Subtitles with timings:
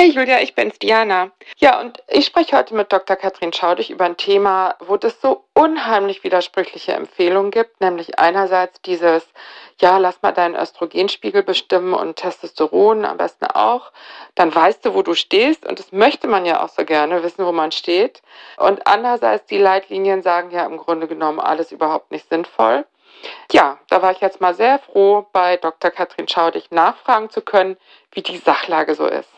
[0.00, 1.32] Hey Julia, ich bin's Diana.
[1.56, 3.16] Ja, und ich spreche heute mit Dr.
[3.16, 9.26] Katrin Schaudig über ein Thema, wo es so unheimlich widersprüchliche Empfehlungen gibt, nämlich einerseits dieses,
[9.80, 13.90] ja, lass mal deinen Östrogenspiegel bestimmen und Testosteron am besten auch,
[14.36, 17.44] dann weißt du, wo du stehst und das möchte man ja auch so gerne wissen,
[17.44, 18.22] wo man steht.
[18.56, 22.86] Und andererseits die Leitlinien sagen ja im Grunde genommen alles überhaupt nicht sinnvoll.
[23.50, 25.90] Ja, da war ich jetzt mal sehr froh, bei Dr.
[25.90, 27.76] Katrin Schaudig nachfragen zu können,
[28.12, 29.37] wie die Sachlage so ist.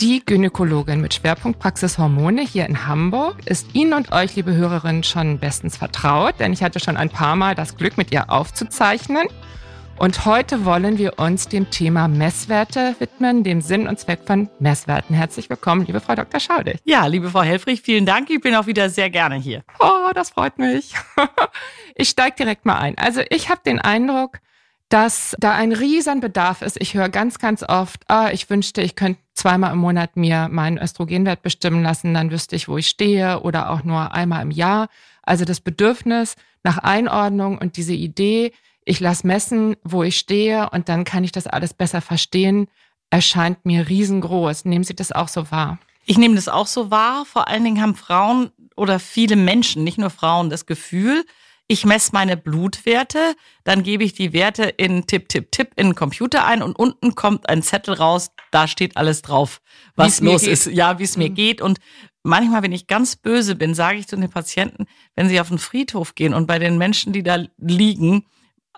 [0.00, 5.04] die Gynäkologin mit Schwerpunkt Praxis Hormone hier in Hamburg, ist Ihnen und euch, liebe Hörerinnen,
[5.04, 9.28] schon bestens vertraut, denn ich hatte schon ein paar Mal das Glück, mit ihr aufzuzeichnen.
[9.96, 15.14] Und heute wollen wir uns dem Thema Messwerte widmen, dem Sinn und Zweck von Messwerten.
[15.14, 16.40] Herzlich willkommen, liebe Frau Dr.
[16.40, 16.80] Schaudig.
[16.84, 18.28] Ja, liebe Frau Helfrich, vielen Dank.
[18.30, 19.62] Ich bin auch wieder sehr gerne hier.
[19.78, 20.94] Oh, das freut mich.
[21.96, 22.98] Ich steige direkt mal ein.
[22.98, 24.40] Also ich habe den Eindruck,
[24.88, 26.80] dass da ein riesen Bedarf ist.
[26.80, 30.78] Ich höre ganz, ganz oft, ah, ich wünschte, ich könnte zweimal im Monat mir meinen
[30.78, 34.88] Östrogenwert bestimmen lassen, dann wüsste ich, wo ich stehe oder auch nur einmal im Jahr.
[35.22, 38.52] Also das Bedürfnis nach Einordnung und diese Idee,
[38.84, 42.68] ich lasse messen, wo ich stehe und dann kann ich das alles besser verstehen,
[43.10, 44.64] erscheint mir riesengroß.
[44.66, 45.78] Nehmen Sie das auch so wahr?
[46.06, 47.24] Ich nehme das auch so wahr.
[47.24, 51.24] Vor allen Dingen haben Frauen oder viele Menschen, nicht nur Frauen, das Gefühl,
[51.66, 53.34] ich messe meine Blutwerte,
[53.64, 57.14] dann gebe ich die Werte in Tipp, Tipp, Tipp in den Computer ein und unten
[57.14, 59.60] kommt ein Zettel raus, da steht alles drauf,
[59.96, 61.34] was los ist, ja, wie es mir mhm.
[61.34, 61.62] geht.
[61.62, 61.78] Und
[62.22, 65.58] manchmal, wenn ich ganz böse bin, sage ich zu den Patienten, wenn sie auf den
[65.58, 68.26] Friedhof gehen und bei den Menschen, die da liegen,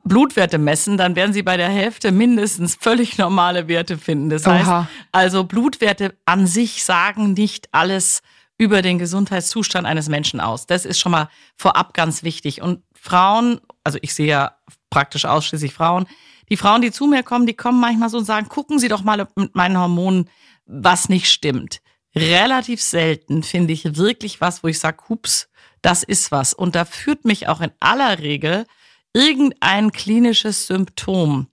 [0.05, 4.31] Blutwerte messen, dann werden Sie bei der Hälfte mindestens völlig normale Werte finden.
[4.31, 4.88] Das heißt, Aha.
[5.11, 8.22] also Blutwerte an sich sagen nicht alles
[8.59, 10.67] über den Gesundheitszustand eines Menschen aus.
[10.67, 12.62] Das ist schon mal vorab ganz wichtig.
[12.62, 14.56] Und Frauen, also ich sehe ja
[14.91, 16.06] praktisch ausschließlich Frauen,
[16.49, 19.03] die Frauen, die zu mir kommen, die kommen manchmal so und sagen, gucken Sie doch
[19.03, 20.31] mal mit meinen Hormonen,
[20.65, 21.81] was nicht stimmt.
[22.15, 25.49] Relativ selten finde ich wirklich was, wo ich sage, hups,
[25.83, 26.55] das ist was.
[26.55, 28.67] Und da führt mich auch in aller Regel
[29.12, 31.49] irgendein klinisches Symptom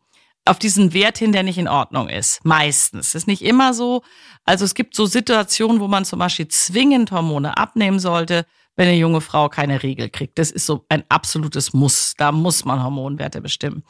[0.45, 2.43] auf diesen Wert hin, der nicht in Ordnung ist.
[2.43, 3.15] Meistens.
[3.15, 4.03] Ist nicht immer so.
[4.43, 8.45] Also es gibt so Situationen, wo man zum Beispiel zwingend Hormone abnehmen sollte,
[8.75, 10.39] wenn eine junge Frau keine Regel kriegt.
[10.39, 12.15] Das ist so ein absolutes Muss.
[12.17, 13.83] Da muss man Hormonwerte bestimmen.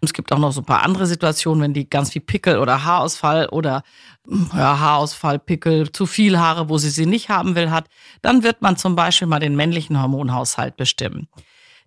[0.00, 2.58] Und es gibt auch noch so ein paar andere Situationen, wenn die ganz viel Pickel
[2.58, 3.82] oder Haarausfall oder
[4.28, 7.88] ja, Haarausfall, Pickel, zu viel Haare, wo sie sie nicht haben will, hat,
[8.22, 11.28] dann wird man zum Beispiel mal den männlichen Hormonhaushalt bestimmen.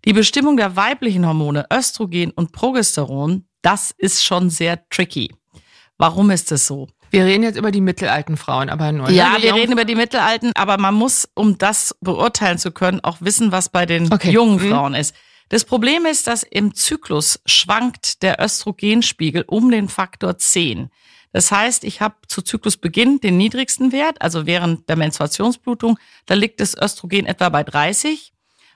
[0.05, 5.33] Die Bestimmung der weiblichen Hormone Östrogen und Progesteron, das ist schon sehr tricky.
[5.97, 6.87] Warum ist es so?
[7.09, 9.07] Wir reden jetzt über die mittelalten Frauen, aber nur.
[9.07, 9.15] Ne?
[9.15, 13.17] Ja, wir reden über die mittelalten, aber man muss, um das beurteilen zu können, auch
[13.19, 14.31] wissen, was bei den okay.
[14.31, 14.71] jungen mhm.
[14.71, 15.15] Frauen ist.
[15.49, 20.89] Das Problem ist, dass im Zyklus schwankt der Östrogenspiegel um den Faktor 10.
[21.31, 26.59] Das heißt, ich habe zu Zyklusbeginn den niedrigsten Wert, also während der Menstruationsblutung, da liegt
[26.59, 28.33] das Östrogen etwa bei 30.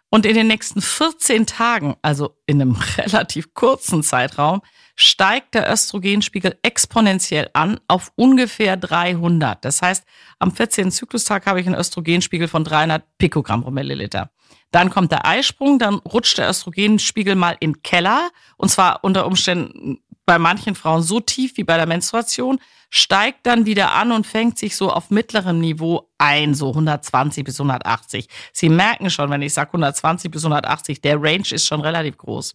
[0.09, 4.61] Und in den nächsten 14 Tagen, also in einem relativ kurzen Zeitraum,
[4.95, 9.63] steigt der Östrogenspiegel exponentiell an auf ungefähr 300.
[9.63, 10.05] Das heißt,
[10.39, 10.91] am 14.
[10.91, 14.31] Zyklustag habe ich einen Östrogenspiegel von 300 Pikogramm pro Milliliter.
[14.71, 19.25] Dann kommt der Eisprung, dann rutscht der Östrogenspiegel mal in den Keller und zwar unter
[19.25, 24.27] Umständen bei manchen Frauen so tief wie bei der Menstruation, steigt dann wieder an und
[24.27, 28.27] fängt sich so auf mittlerem Niveau ein, so 120 bis 180.
[28.53, 32.53] Sie merken schon, wenn ich sage 120 bis 180, der Range ist schon relativ groß.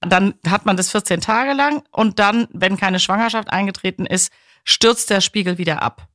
[0.00, 4.30] Dann hat man das 14 Tage lang und dann, wenn keine Schwangerschaft eingetreten ist,
[4.64, 6.06] stürzt der Spiegel wieder ab.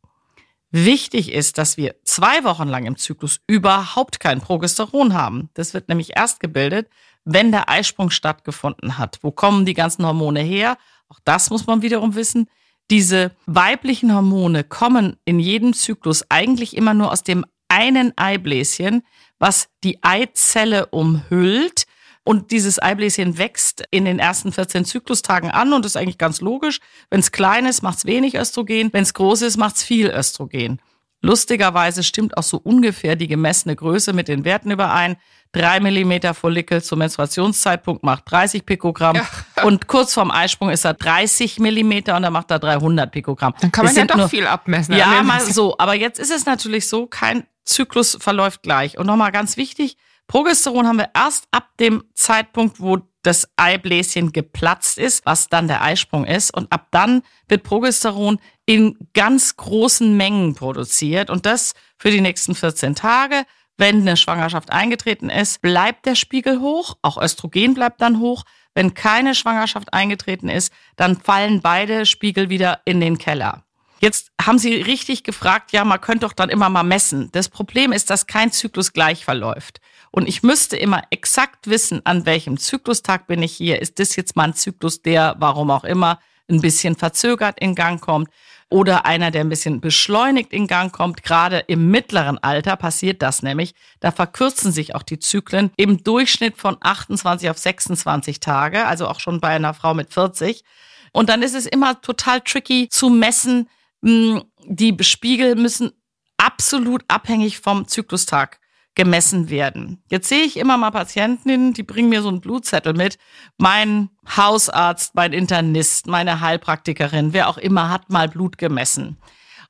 [0.72, 5.50] Wichtig ist, dass wir zwei Wochen lang im Zyklus überhaupt kein Progesteron haben.
[5.54, 6.88] Das wird nämlich erst gebildet,
[7.26, 9.20] wenn der Eisprung stattgefunden hat.
[9.22, 10.78] Wo kommen die ganzen Hormone her?
[11.10, 12.48] Auch das muss man wiederum wissen.
[12.92, 19.04] Diese weiblichen Hormone kommen in jedem Zyklus eigentlich immer nur aus dem einen Eibläschen,
[19.40, 21.86] was die Eizelle umhüllt.
[22.26, 26.80] Und dieses Eibläschen wächst in den ersten 14 Zyklustagen an und ist eigentlich ganz logisch.
[27.10, 28.94] Wenn es klein ist, macht es wenig Östrogen.
[28.94, 30.80] Wenn es groß ist, macht es viel Östrogen.
[31.22, 35.16] Lustigerweise stimmt auch so ungefähr die gemessene Größe mit den Werten überein.
[35.54, 39.16] 3 Millimeter Follikel zum Menstruationszeitpunkt macht 30 Pikogramm.
[39.16, 39.28] Ja.
[39.64, 43.54] und kurz vorm Eisprung ist er 30 Millimeter und dann macht er 300 Pikogramm.
[43.62, 44.96] Dann kann man ja doch nur, viel abmessen.
[44.96, 45.76] Ja, mal so.
[45.78, 48.98] Aber jetzt ist es natürlich so, kein Zyklus verläuft gleich.
[48.98, 49.98] Und nochmal ganz wichtig,
[50.28, 55.82] Progesteron haben wir erst ab dem Zeitpunkt, wo das Eibläschen geplatzt ist, was dann der
[55.82, 56.54] Eisprung ist.
[56.54, 61.30] Und ab dann wird Progesteron in ganz großen Mengen produziert.
[61.30, 63.46] Und das für die nächsten 14 Tage.
[63.78, 66.96] Wenn eine Schwangerschaft eingetreten ist, bleibt der Spiegel hoch.
[67.02, 68.44] Auch Östrogen bleibt dann hoch.
[68.76, 73.64] Wenn keine Schwangerschaft eingetreten ist, dann fallen beide Spiegel wieder in den Keller.
[74.00, 77.30] Jetzt haben Sie richtig gefragt, ja, man könnte doch dann immer mal messen.
[77.32, 79.80] Das Problem ist, dass kein Zyklus gleich verläuft.
[80.12, 83.82] Und ich müsste immer exakt wissen, an welchem Zyklustag bin ich hier.
[83.82, 88.02] Ist das jetzt mal ein Zyklus, der, warum auch immer, ein bisschen verzögert in Gang
[88.02, 88.30] kommt?
[88.74, 91.22] Oder einer, der ein bisschen beschleunigt in Gang kommt.
[91.22, 93.76] Gerade im mittleren Alter passiert das nämlich.
[94.00, 99.20] Da verkürzen sich auch die Zyklen im Durchschnitt von 28 auf 26 Tage, also auch
[99.20, 100.64] schon bei einer Frau mit 40.
[101.12, 103.70] Und dann ist es immer total tricky zu messen,
[104.04, 105.92] hm, die Spiegel müssen
[106.38, 108.60] absolut abhängig vom Zyklustag
[108.96, 110.04] gemessen werden.
[110.10, 113.18] Jetzt sehe ich immer mal Patientinnen, die bringen mir so einen Blutzettel mit.
[113.58, 119.18] Mein Hausarzt, mein Internist, meine Heilpraktikerin, wer auch immer hat mal Blut gemessen.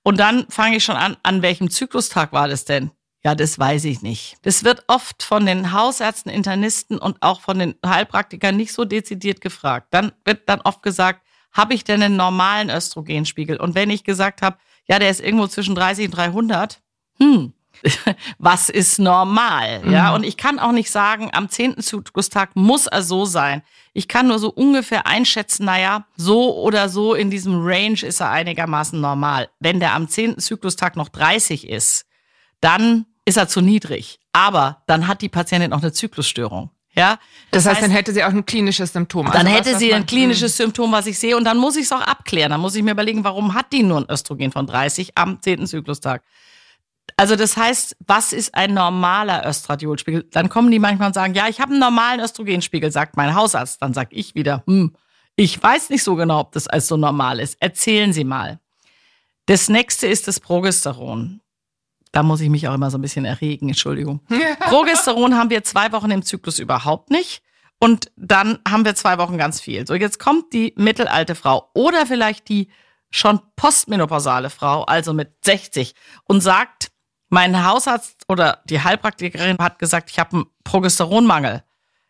[0.03, 2.91] Und dann fange ich schon an, an welchem Zyklustag war das denn?
[3.23, 4.35] Ja, das weiß ich nicht.
[4.41, 9.39] Das wird oft von den Hausärzten, Internisten und auch von den Heilpraktikern nicht so dezidiert
[9.39, 9.87] gefragt.
[9.91, 11.21] Dann wird dann oft gesagt,
[11.53, 13.57] habe ich denn einen normalen Östrogenspiegel?
[13.57, 16.81] Und wenn ich gesagt habe, ja, der ist irgendwo zwischen 30 und 300,
[17.19, 17.53] hm,
[18.37, 19.83] was ist normal?
[19.83, 19.91] Mhm.
[19.91, 21.81] Ja, und ich kann auch nicht sagen, am 10.
[21.81, 23.61] Zyklustag muss er so sein.
[23.93, 28.31] Ich kann nur so ungefähr einschätzen, naja, so oder so in diesem Range ist er
[28.31, 29.49] einigermaßen normal.
[29.59, 30.39] Wenn der am 10.
[30.39, 32.05] Zyklustag noch 30 ist,
[32.61, 34.19] dann ist er zu niedrig.
[34.31, 36.71] Aber dann hat die Patientin noch eine Zyklusstörung.
[36.95, 37.17] Ja,
[37.49, 39.25] das, das heißt, heißt, dann hätte sie auch ein klinisches Symptom.
[39.25, 41.85] Also dann hätte was, sie ein klinisches Symptom, was ich sehe, und dann muss ich
[41.85, 42.51] es auch abklären.
[42.51, 45.65] Dann muss ich mir überlegen, warum hat die nur ein Östrogen von 30 am 10.
[45.65, 46.21] Zyklustag?
[47.17, 50.27] Also das heißt, was ist ein normaler Östradiolspiegel?
[50.31, 53.81] Dann kommen die manchmal und sagen, ja, ich habe einen normalen Östrogenspiegel, sagt mein Hausarzt.
[53.81, 54.95] Dann sag ich wieder, hm,
[55.35, 57.61] ich weiß nicht so genau, ob das als so normal ist.
[57.61, 58.59] Erzählen Sie mal.
[59.45, 61.41] Das nächste ist das Progesteron.
[62.11, 64.21] Da muss ich mich auch immer so ein bisschen erregen, Entschuldigung.
[64.59, 67.41] Progesteron haben wir zwei Wochen im Zyklus überhaupt nicht.
[67.79, 69.85] Und dann haben wir zwei Wochen ganz viel.
[69.85, 72.69] So, jetzt kommt die mittelalte Frau oder vielleicht die
[73.09, 76.82] schon postmenopausale Frau, also mit 60, und sagt,
[77.33, 81.63] mein Hausarzt oder die Heilpraktikerin hat gesagt, ich habe einen Progesteronmangel.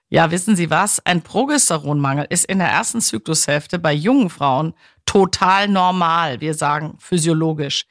[0.09, 1.03] Ja, wissen Sie was?
[1.05, 4.73] Ein Progesteronmangel ist in der ersten Zyklushälfte bei jungen Frauen
[5.05, 6.41] total normal.
[6.41, 7.85] Wir sagen physiologisch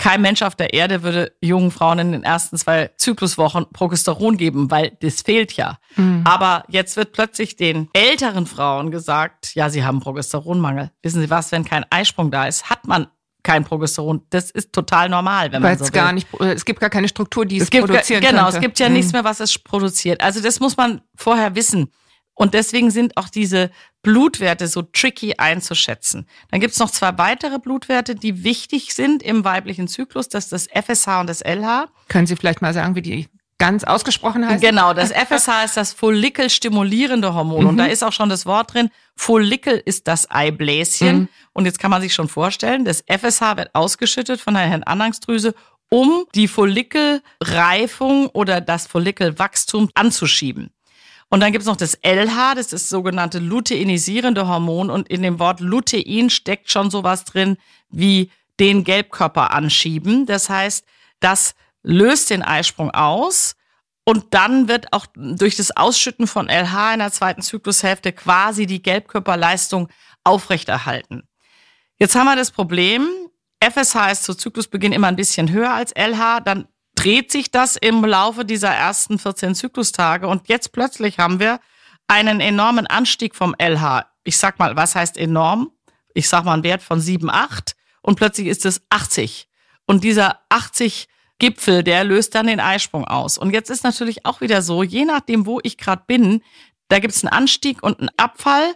[0.00, 4.70] kein Mensch auf der Erde würde jungen Frauen in den ersten zwei Zykluswochen Progesteron geben,
[4.70, 5.76] weil das fehlt ja.
[5.96, 6.22] Mhm.
[6.24, 10.90] Aber jetzt wird plötzlich den älteren Frauen gesagt, ja, sie haben Progesteronmangel.
[11.02, 13.08] Wissen Sie was, wenn kein Eisprung da ist, hat man
[13.42, 14.22] kein Progesteron.
[14.30, 17.08] Das ist total normal, wenn Weil man so es gar nicht, es gibt gar keine
[17.08, 18.56] Struktur, die es, es gibt produzieren Genau, könnte.
[18.56, 18.94] es gibt ja mhm.
[18.94, 20.22] nichts mehr, was es produziert.
[20.22, 21.90] Also das muss man vorher wissen.
[22.34, 23.70] Und deswegen sind auch diese
[24.02, 26.26] Blutwerte so tricky einzuschätzen.
[26.50, 30.28] Dann gibt es noch zwei weitere Blutwerte, die wichtig sind im weiblichen Zyklus.
[30.30, 31.88] Das ist das FSH und das LH.
[32.08, 33.28] Können Sie vielleicht mal sagen, wie die
[33.60, 34.60] ganz ausgesprochen heißen?
[34.60, 37.62] Genau, das FSH ist das Follikelstimulierende Hormon.
[37.62, 37.68] Mhm.
[37.68, 38.90] Und da ist auch schon das Wort drin.
[39.14, 41.18] Follikel ist das Eibläschen.
[41.18, 41.28] Mhm.
[41.52, 45.54] Und jetzt kann man sich schon vorstellen, das FSH wird ausgeschüttet von der Hirnanhangsdrüse,
[45.90, 50.70] um die Follikelreifung oder das Follikelwachstum anzuschieben.
[51.28, 54.90] Und dann gibt's noch das LH, das ist das sogenannte luteinisierende Hormon.
[54.90, 57.56] Und in dem Wort Lutein steckt schon sowas drin
[57.90, 60.26] wie den Gelbkörper anschieben.
[60.26, 60.84] Das heißt,
[61.20, 63.56] das löst den Eisprung aus.
[64.04, 68.82] Und dann wird auch durch das Ausschütten von LH in der zweiten Zyklushälfte quasi die
[68.82, 69.88] Gelbkörperleistung
[70.24, 71.28] aufrechterhalten.
[71.96, 73.08] Jetzt haben wir das Problem,
[73.62, 78.04] FSH ist zu Zyklusbeginn immer ein bisschen höher als LH, dann dreht sich das im
[78.04, 81.60] Laufe dieser ersten 14 Zyklustage und jetzt plötzlich haben wir
[82.08, 84.06] einen enormen Anstieg vom LH.
[84.24, 85.70] Ich sag mal, was heißt enorm?
[86.14, 89.48] Ich sag mal einen Wert von 7, 8 und plötzlich ist es 80.
[89.86, 91.08] Und dieser 80
[91.40, 93.36] Gipfel, der löst dann den Eisprung aus.
[93.36, 96.42] Und jetzt ist natürlich auch wieder so, je nachdem, wo ich gerade bin,
[96.88, 98.74] da gibt es einen Anstieg und einen Abfall,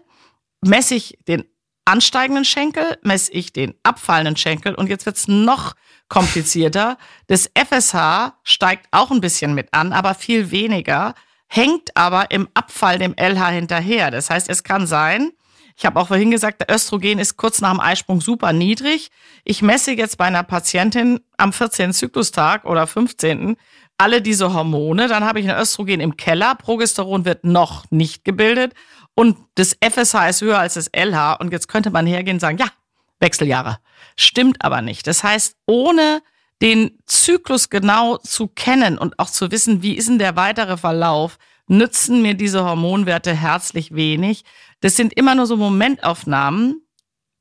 [0.60, 1.44] messe ich den
[1.84, 5.74] ansteigenden Schenkel, messe ich den abfallenden Schenkel und jetzt wird's noch
[6.08, 6.96] komplizierter.
[7.26, 11.14] Das FSH steigt auch ein bisschen mit an, aber viel weniger,
[11.46, 14.10] hängt aber im Abfall dem LH hinterher.
[14.10, 15.32] Das heißt, es kann sein,
[15.76, 19.10] Ich habe auch vorhin gesagt, der Östrogen ist kurz nach dem Eisprung super niedrig.
[19.44, 21.92] Ich messe jetzt bei einer Patientin am 14.
[21.92, 23.56] Zyklustag oder 15.
[23.98, 25.08] alle diese Hormone.
[25.08, 26.54] Dann habe ich ein Östrogen im Keller.
[26.54, 28.74] Progesteron wird noch nicht gebildet.
[29.14, 31.34] Und das FSH ist höher als das LH.
[31.34, 32.68] Und jetzt könnte man hergehen und sagen, ja,
[33.20, 33.78] Wechseljahre.
[34.16, 35.06] Stimmt aber nicht.
[35.06, 36.22] Das heißt, ohne
[36.62, 41.38] den Zyklus genau zu kennen und auch zu wissen, wie ist denn der weitere Verlauf,
[41.66, 44.44] nützen mir diese Hormonwerte herzlich wenig.
[44.84, 46.86] Das sind immer nur so Momentaufnahmen.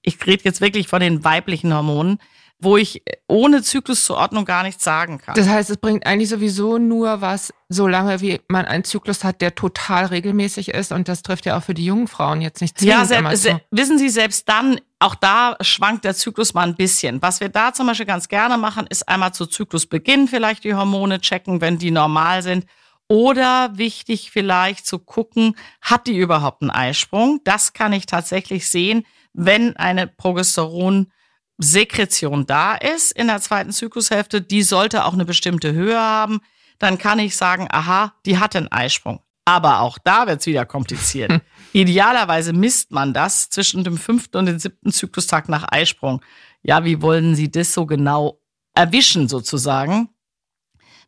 [0.02, 2.20] Ich rede jetzt wirklich von den weiblichen Hormonen,
[2.58, 5.36] wo ich ohne Zykluszuordnung gar nichts sagen kann.
[5.36, 9.56] Das heißt, es bringt eigentlich sowieso nur was, solange wie man einen Zyklus hat, der
[9.56, 10.94] total regelmäßig ist.
[10.94, 13.60] Und das trifft ja auch für die jungen Frauen jetzt nicht zwingend Ja, selbst, se
[13.72, 17.22] wissen Sie, selbst dann, auch da schwankt der Zyklus mal ein bisschen.
[17.22, 21.20] Was wir da zum Beispiel ganz gerne machen, ist einmal zu Zyklusbeginn vielleicht die Hormone
[21.20, 22.66] checken, wenn die normal sind.
[23.13, 27.41] Oder wichtig vielleicht zu gucken, hat die überhaupt einen Eisprung?
[27.43, 31.12] Das kann ich tatsächlich sehen, wenn eine Progesteron
[31.60, 36.39] Sekretion da ist in der zweiten Zyklushälfte, die sollte auch eine bestimmte Höhe haben,
[36.79, 39.20] dann kann ich sagen, aha, die hat einen Eisprung.
[39.46, 41.39] Aber auch da wird es wieder kompliziert.
[41.72, 46.25] Idealerweise misst man das zwischen dem fünften und dem siebten Zyklustag nach Eisprung.
[46.63, 48.39] Ja, wie wollen Sie das so genau
[48.74, 50.10] erwischen sozusagen?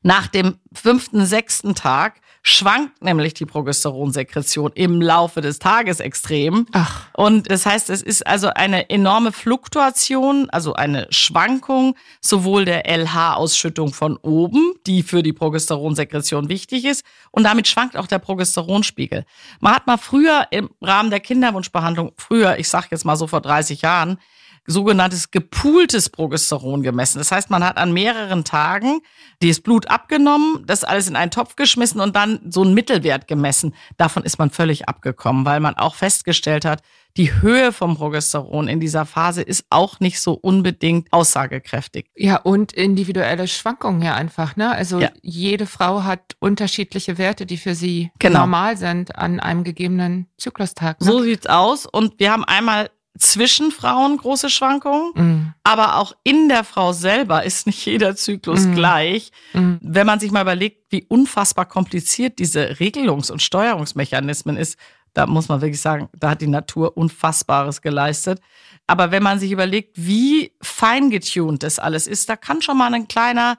[0.05, 6.67] Nach dem fünften, sechsten Tag schwankt nämlich die Progesteronsekretion im Laufe des Tages extrem.
[6.74, 7.07] Ach.
[7.13, 13.93] Und das heißt, es ist also eine enorme Fluktuation, also eine Schwankung sowohl der LH-Ausschüttung
[13.93, 19.25] von oben, die für die Progesteronsekretion wichtig ist, und damit schwankt auch der Progesteronspiegel.
[19.59, 23.41] Man hat mal früher im Rahmen der Kinderwunschbehandlung, früher, ich sag jetzt mal so vor
[23.41, 24.19] 30 Jahren,
[24.67, 27.19] sogenanntes gepooltes Progesteron gemessen.
[27.19, 29.01] Das heißt, man hat an mehreren Tagen
[29.41, 33.75] das Blut abgenommen, das alles in einen Topf geschmissen und dann so einen Mittelwert gemessen.
[33.98, 36.81] Davon ist man völlig abgekommen, weil man auch festgestellt hat,
[37.17, 42.07] die Höhe vom Progesteron in dieser Phase ist auch nicht so unbedingt aussagekräftig.
[42.15, 44.72] Ja, und individuelle Schwankungen ja einfach, ne?
[44.72, 45.12] Also ja.
[45.22, 48.39] jede Frau hat unterschiedliche Werte, die für sie genau.
[48.39, 51.00] normal sind an einem gegebenen Zyklustag.
[51.00, 51.07] Ne?
[51.07, 51.86] So sieht's aus.
[51.86, 55.53] Und wir haben einmal zwischen Frauen große Schwankungen, mhm.
[55.63, 58.75] aber auch in der Frau selber ist nicht jeder Zyklus mhm.
[58.75, 59.31] gleich.
[59.53, 59.79] Mhm.
[59.81, 64.77] Wenn man sich mal überlegt, wie unfassbar kompliziert diese Regelungs- und Steuerungsmechanismen ist,
[65.13, 68.41] da muss man wirklich sagen, da hat die Natur Unfassbares geleistet.
[68.86, 72.93] Aber wenn man sich überlegt, wie fein getuned das alles ist, da kann schon mal
[72.93, 73.57] ein kleiner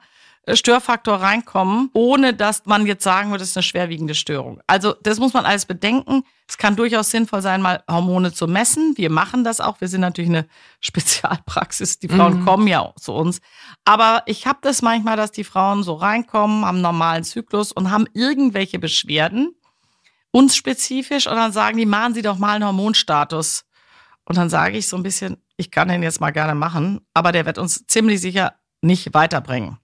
[0.55, 4.61] Störfaktor reinkommen, ohne dass man jetzt sagen würde, das ist eine schwerwiegende Störung.
[4.65, 6.23] Also das muss man alles bedenken.
[6.47, 8.93] Es kann durchaus sinnvoll sein, mal Hormone zu messen.
[8.95, 9.81] Wir machen das auch.
[9.81, 10.47] Wir sind natürlich eine
[10.79, 11.99] Spezialpraxis.
[11.99, 12.45] Die Frauen mhm.
[12.45, 13.41] kommen ja zu uns.
[13.83, 17.91] Aber ich habe das manchmal, dass die Frauen so reinkommen, haben einen normalen Zyklus und
[17.91, 19.53] haben irgendwelche Beschwerden,
[20.31, 23.65] uns spezifisch, und dann sagen die, machen Sie doch mal einen Hormonstatus.
[24.23, 27.31] Und dann sage ich so ein bisschen, ich kann den jetzt mal gerne machen, aber
[27.31, 29.77] der wird uns ziemlich sicher nicht weiterbringen.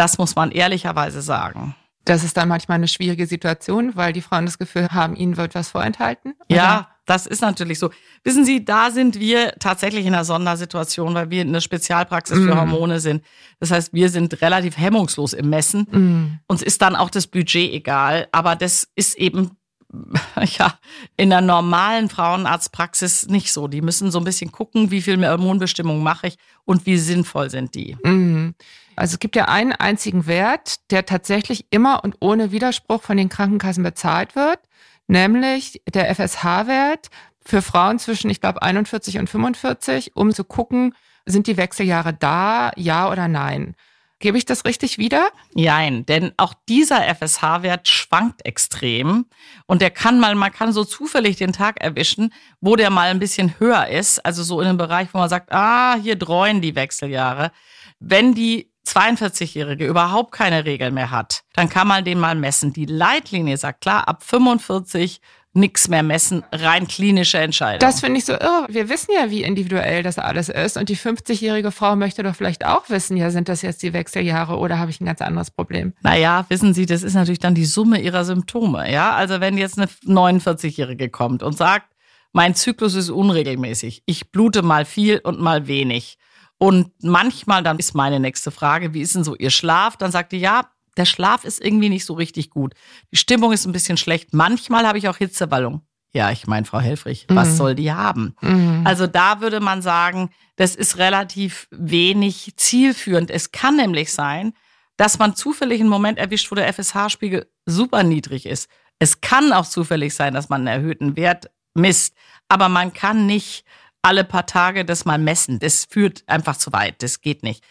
[0.00, 1.74] Das muss man ehrlicherweise sagen.
[2.06, 5.54] Das ist dann manchmal eine schwierige Situation, weil die Frauen das Gefühl haben, ihnen wird
[5.54, 6.32] was vorenthalten.
[6.48, 6.56] Oder?
[6.56, 7.90] Ja, das ist natürlich so.
[8.24, 12.48] Wissen Sie, da sind wir tatsächlich in einer Sondersituation, weil wir eine Spezialpraxis mm.
[12.48, 13.22] für Hormone sind.
[13.58, 15.82] Das heißt, wir sind relativ hemmungslos im Messen.
[15.90, 16.40] Mm.
[16.46, 19.50] Uns ist dann auch das Budget egal, aber das ist eben
[20.58, 20.78] ja,
[21.16, 23.68] in der normalen Frauenarztpraxis nicht so.
[23.68, 27.74] Die müssen so ein bisschen gucken, wie viel Hormonbestimmung mache ich und wie sinnvoll sind
[27.74, 27.96] die.
[28.04, 28.54] Mhm.
[28.96, 33.28] Also es gibt ja einen einzigen Wert, der tatsächlich immer und ohne Widerspruch von den
[33.28, 34.60] Krankenkassen bezahlt wird,
[35.06, 37.08] nämlich der FSH-Wert
[37.42, 40.94] für Frauen zwischen, ich glaube, 41 und 45, um zu gucken,
[41.26, 43.74] sind die Wechseljahre da, ja oder nein.
[44.20, 45.30] Gebe ich das richtig wieder?
[45.54, 49.24] Nein, denn auch dieser FSH-Wert schwankt extrem
[49.66, 53.18] und der kann mal, man kann so zufällig den Tag erwischen, wo der mal ein
[53.18, 56.74] bisschen höher ist, also so in einem Bereich, wo man sagt, ah, hier dreuen die
[56.74, 57.50] Wechseljahre.
[57.98, 62.74] Wenn die 42-Jährige überhaupt keine Regel mehr hat, dann kann man den mal messen.
[62.74, 67.80] Die Leitlinie sagt klar, ab 45 nichts mehr messen, rein klinische Entscheidung.
[67.80, 68.66] Das finde ich so irre.
[68.68, 70.76] Wir wissen ja, wie individuell das alles ist.
[70.76, 74.58] Und die 50-jährige Frau möchte doch vielleicht auch wissen, ja, sind das jetzt die Wechseljahre
[74.58, 75.92] oder habe ich ein ganz anderes Problem?
[76.02, 78.90] Naja, wissen Sie, das ist natürlich dann die Summe ihrer Symptome.
[78.92, 81.86] Ja, also wenn jetzt eine 49-jährige kommt und sagt,
[82.32, 86.16] mein Zyklus ist unregelmäßig, ich blute mal viel und mal wenig.
[86.58, 89.96] Und manchmal, dann ist meine nächste Frage, wie ist denn so Ihr Schlaf?
[89.96, 90.66] Dann sagt die, ja,
[91.00, 92.74] der Schlaf ist irgendwie nicht so richtig gut.
[93.10, 94.34] Die Stimmung ist ein bisschen schlecht.
[94.34, 95.80] Manchmal habe ich auch Hitzewallung.
[96.12, 97.36] Ja, ich meine, Frau Helfrich, mhm.
[97.36, 98.34] was soll die haben?
[98.42, 98.82] Mhm.
[98.84, 103.30] Also da würde man sagen, das ist relativ wenig zielführend.
[103.30, 104.52] Es kann nämlich sein,
[104.98, 108.68] dass man zufällig einen Moment erwischt, wo der FSH-Spiegel super niedrig ist.
[108.98, 112.14] Es kann auch zufällig sein, dass man einen erhöhten Wert misst.
[112.48, 113.64] aber man kann nicht
[114.02, 115.60] alle paar Tage das mal messen.
[115.60, 117.02] Das führt einfach zu weit.
[117.02, 117.64] Das geht nicht.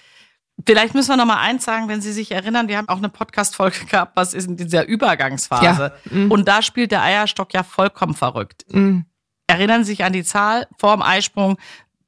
[0.65, 3.09] Vielleicht müssen wir noch mal eins sagen, wenn Sie sich erinnern, wir haben auch eine
[3.09, 5.93] Podcast-Folge gehabt, was ist in dieser Übergangsphase.
[6.05, 6.11] Ja.
[6.11, 6.31] Mhm.
[6.31, 8.65] Und da spielt der Eierstock ja vollkommen verrückt.
[8.69, 9.05] Mhm.
[9.47, 11.57] Erinnern Sie sich an die Zahl vor dem Eisprung,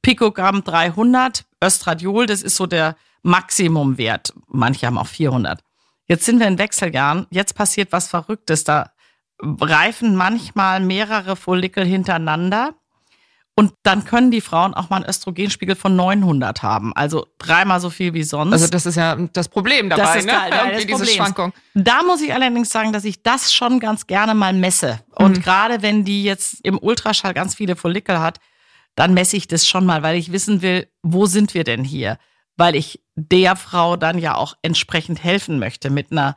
[0.02, 4.34] Pikogramm 300, Östradiol, das ist so der Maximumwert.
[4.48, 5.60] Manche haben auch 400.
[6.06, 7.26] Jetzt sind wir in Wechseljahren.
[7.30, 8.64] Jetzt passiert was Verrücktes.
[8.64, 8.92] Da
[9.40, 12.74] reifen manchmal mehrere Follikel hintereinander.
[13.54, 16.94] Und dann können die Frauen auch mal einen Östrogenspiegel von 900 haben.
[16.96, 18.54] Also dreimal so viel wie sonst.
[18.54, 20.32] Also das ist ja das Problem dabei, das ist ne?
[20.32, 21.10] Teil diese Problems.
[21.10, 21.52] Schwankung.
[21.74, 25.00] Da muss ich allerdings sagen, dass ich das schon ganz gerne mal messe.
[25.16, 25.42] Und mhm.
[25.42, 28.40] gerade wenn die jetzt im Ultraschall ganz viele Follikel hat,
[28.94, 32.18] dann messe ich das schon mal, weil ich wissen will, wo sind wir denn hier?
[32.56, 36.36] Weil ich der Frau dann ja auch entsprechend helfen möchte mit einer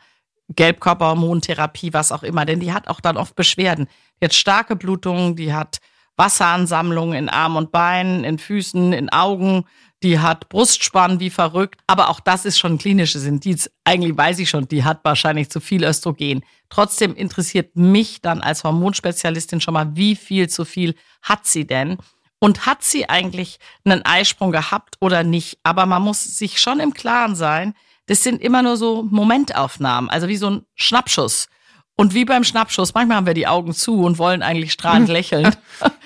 [0.49, 2.45] Gelbkörperhormontherapie, was auch immer.
[2.45, 3.87] Denn die hat auch dann oft Beschwerden.
[4.19, 5.79] Die hat starke Blutungen, die hat
[6.17, 9.65] Wasseransammlungen in Armen und Beinen, in Füßen, in Augen.
[10.03, 11.81] Die hat Brustspannen wie verrückt.
[11.87, 13.69] Aber auch das ist schon ein klinisches Indiz.
[13.83, 16.43] Eigentlich weiß ich schon, die hat wahrscheinlich zu viel Östrogen.
[16.69, 21.97] Trotzdem interessiert mich dann als Hormonspezialistin schon mal, wie viel zu viel hat sie denn?
[22.39, 25.57] Und hat sie eigentlich einen Eisprung gehabt oder nicht?
[25.63, 27.73] Aber man muss sich schon im Klaren sein,
[28.07, 31.47] das sind immer nur so Momentaufnahmen, also wie so ein Schnappschuss.
[31.97, 35.55] Und wie beim Schnappschuss, manchmal haben wir die Augen zu und wollen eigentlich strahlend lächeln.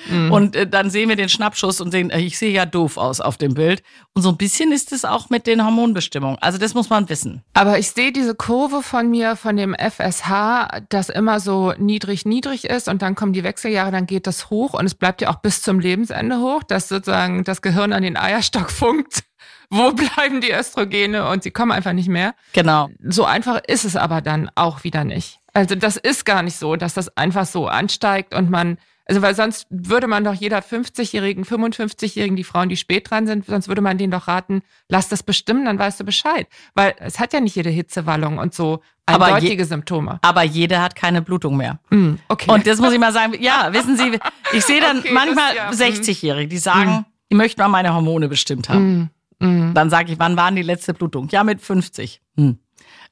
[0.10, 0.31] Mhm.
[0.31, 3.22] und äh, dann sehen wir den Schnappschuss und sehen, äh, ich sehe ja doof aus
[3.22, 3.81] auf dem Bild.
[4.13, 6.38] Und so ein bisschen ist es auch mit den Hormonbestimmungen.
[6.41, 7.43] Also das muss man wissen.
[7.53, 12.65] Aber ich sehe diese Kurve von mir, von dem FSH, das immer so niedrig, niedrig
[12.65, 15.38] ist und dann kommen die Wechseljahre, dann geht das hoch und es bleibt ja auch
[15.38, 19.24] bis zum Lebensende hoch, dass sozusagen das Gehirn an den Eierstock funkt
[19.69, 22.34] wo bleiben die Östrogene und sie kommen einfach nicht mehr.
[22.53, 22.89] Genau.
[23.03, 25.38] So einfach ist es aber dann auch wieder nicht.
[25.53, 29.36] Also das ist gar nicht so, dass das einfach so ansteigt und man, also weil
[29.36, 33.82] sonst würde man doch jeder 50-Jährigen, 55-Jährigen, die Frauen, die spät dran sind, sonst würde
[33.82, 36.48] man denen doch raten, lass das bestimmen, dann weißt du Bescheid.
[36.75, 40.20] Weil es hat ja nicht jede Hitzewallung und so eindeutige Symptome.
[40.22, 41.79] Aber jeder hat keine Blutung mehr.
[41.89, 42.51] Mm, okay.
[42.51, 44.20] Und das muss ich mal sagen, ja, wissen Sie,
[44.53, 46.50] ich sehe dann okay, manchmal ja, 60-Jährige, mm.
[46.50, 47.06] die sagen, mm.
[47.32, 49.10] die möchten mal meine Hormone bestimmt haben.
[49.39, 49.74] Mm, mm.
[49.74, 51.27] Dann sage ich, wann waren die letzte Blutung?
[51.29, 52.22] Ja, mit 50.
[52.38, 52.60] Hm.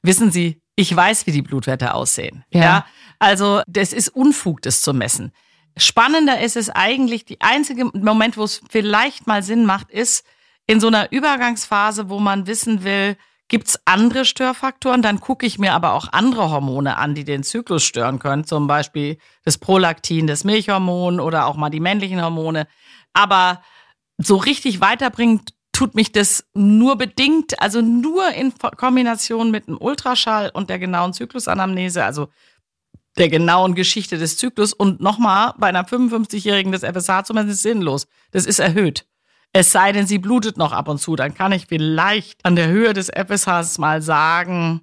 [0.02, 2.44] Wissen Sie, ich weiß, wie die Blutwerte aussehen.
[2.52, 2.60] Ja.
[2.60, 2.86] ja.
[3.18, 5.32] Also, das ist Unfug, das zu messen.
[5.76, 10.24] Spannender ist es eigentlich, die einzige Moment, wo es vielleicht mal Sinn macht, ist
[10.68, 13.16] in so einer Übergangsphase, wo man wissen will,
[13.48, 15.02] gibt's andere Störfaktoren?
[15.02, 18.44] Dann gucke ich mir aber auch andere Hormone an, die den Zyklus stören können.
[18.44, 22.68] Zum Beispiel das Prolaktin, das Milchhormon oder auch mal die männlichen Hormone.
[23.14, 23.62] Aber
[24.16, 30.50] so richtig weiterbringt tut mich das nur bedingt, also nur in Kombination mit einem Ultraschall
[30.52, 32.30] und der genauen Zyklusanamnese, also
[33.16, 34.72] der genauen Geschichte des Zyklus.
[34.72, 38.08] Und nochmal, bei einer 55-Jährigen das FSH zu messen, ist sinnlos.
[38.32, 39.06] Das ist erhöht.
[39.52, 41.14] Es sei denn, sie blutet noch ab und zu.
[41.14, 44.80] Dann kann ich vielleicht an der Höhe des FSHs mal sagen,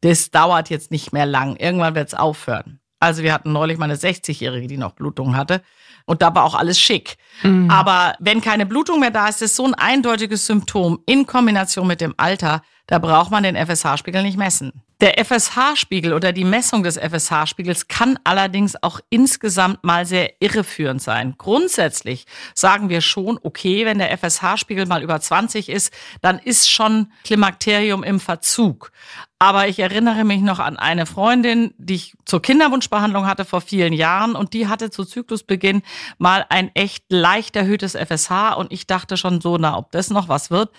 [0.00, 1.54] das dauert jetzt nicht mehr lang.
[1.54, 2.80] Irgendwann wird es aufhören.
[2.98, 5.62] Also wir hatten neulich mal eine 60-Jährige, die noch Blutung hatte.
[6.06, 7.16] Und da war auch alles schick.
[7.42, 7.70] Mhm.
[7.70, 12.00] Aber wenn keine Blutung mehr da ist, ist so ein eindeutiges Symptom in Kombination mit
[12.00, 14.72] dem Alter, da braucht man den FSH-Spiegel nicht messen.
[15.02, 21.34] Der FSH-Spiegel oder die Messung des FSH-Spiegels kann allerdings auch insgesamt mal sehr irreführend sein.
[21.36, 27.12] Grundsätzlich sagen wir schon, okay, wenn der FSH-Spiegel mal über 20 ist, dann ist schon
[27.24, 28.90] Klimakterium im Verzug.
[29.38, 33.92] Aber ich erinnere mich noch an eine Freundin, die ich zur Kinderwunschbehandlung hatte vor vielen
[33.92, 35.82] Jahren und die hatte zu Zyklusbeginn
[36.16, 40.30] mal ein echt leicht erhöhtes FSH und ich dachte schon so, na, ob das noch
[40.30, 40.70] was wird.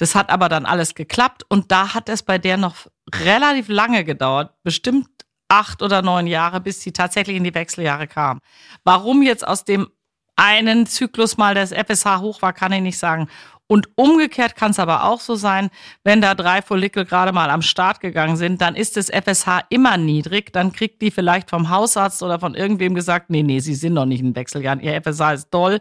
[0.00, 4.02] Das hat aber dann alles geklappt und da hat es bei der noch relativ lange
[4.02, 5.08] gedauert, bestimmt
[5.48, 8.38] acht oder neun Jahre, bis sie tatsächlich in die Wechseljahre kam.
[8.82, 9.88] Warum jetzt aus dem
[10.36, 13.28] einen Zyklus mal das FSH hoch war, kann ich nicht sagen.
[13.66, 15.68] Und umgekehrt kann es aber auch so sein,
[16.02, 19.98] wenn da drei Follikel gerade mal am Start gegangen sind, dann ist das FSH immer
[19.98, 20.52] niedrig.
[20.52, 24.06] Dann kriegt die vielleicht vom Hausarzt oder von irgendwem gesagt, nee, nee, sie sind noch
[24.06, 25.78] nicht in Wechseljahren, ihr FSH ist doll.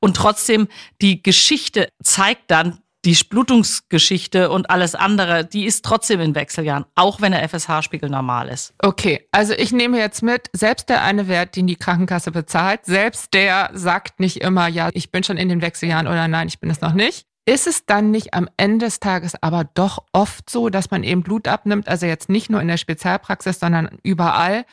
[0.00, 0.66] Und trotzdem,
[1.00, 7.20] die Geschichte zeigt dann, die Blutungsgeschichte und alles andere, die ist trotzdem in Wechseljahren, auch
[7.20, 8.74] wenn der FSH-Spiegel normal ist.
[8.78, 13.34] Okay, also ich nehme jetzt mit, selbst der eine Wert, den die Krankenkasse bezahlt, selbst
[13.34, 16.70] der sagt nicht immer, ja, ich bin schon in den Wechseljahren oder nein, ich bin
[16.70, 17.26] es noch nicht.
[17.44, 21.24] Ist es dann nicht am Ende des Tages aber doch oft so, dass man eben
[21.24, 24.64] Blut abnimmt, also jetzt nicht nur in der Spezialpraxis, sondern überall,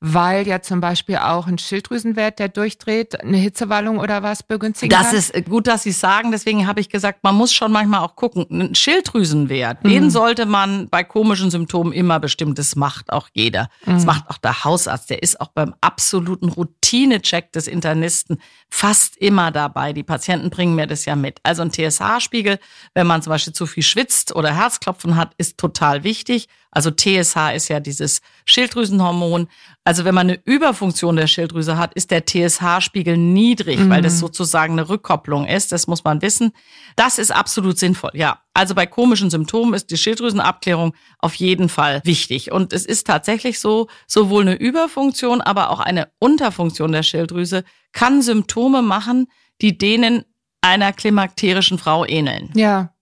[0.00, 5.08] weil ja zum Beispiel auch ein Schilddrüsenwert, der durchdreht, eine Hitzewallung oder was begünstigen Das
[5.08, 5.16] kann?
[5.16, 6.32] ist gut, dass Sie sagen.
[6.32, 8.46] Deswegen habe ich gesagt, man muss schon manchmal auch gucken.
[8.50, 9.88] Ein Schilddrüsenwert, mhm.
[9.90, 12.54] den sollte man bei komischen Symptomen immer bestimmen.
[12.54, 13.68] Das macht auch jeder.
[13.84, 13.92] Mhm.
[13.92, 15.10] Das macht auch der Hausarzt.
[15.10, 19.92] Der ist auch beim absoluten Routinecheck des Internisten fast immer dabei.
[19.92, 21.40] Die Patienten bringen mir das ja mit.
[21.42, 22.58] Also ein TSH-Spiegel,
[22.94, 26.48] wenn man zum Beispiel zu viel schwitzt oder Herzklopfen hat, ist total wichtig.
[26.70, 29.48] Also TSH ist ja dieses Schilddrüsenhormon.
[29.84, 33.90] Also wenn man eine Überfunktion der Schilddrüse hat, ist der TSH-Spiegel niedrig, mhm.
[33.90, 35.72] weil das sozusagen eine Rückkopplung ist.
[35.72, 36.52] Das muss man wissen.
[36.96, 38.12] Das ist absolut sinnvoll.
[38.14, 42.52] Ja, also bei komischen Symptomen ist die Schilddrüsenabklärung auf jeden Fall wichtig.
[42.52, 48.22] Und es ist tatsächlich so, sowohl eine Überfunktion, aber auch eine Unterfunktion der Schilddrüse kann
[48.22, 49.26] Symptome machen,
[49.60, 50.24] die denen
[50.60, 52.50] einer klimakterischen Frau ähneln.
[52.54, 52.92] Ja.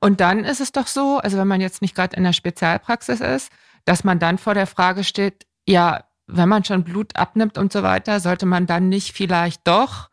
[0.00, 3.20] Und dann ist es doch so, also wenn man jetzt nicht gerade in der Spezialpraxis
[3.20, 3.50] ist,
[3.84, 7.82] dass man dann vor der Frage steht, ja, wenn man schon Blut abnimmt und so
[7.82, 10.10] weiter, sollte man dann nicht vielleicht doch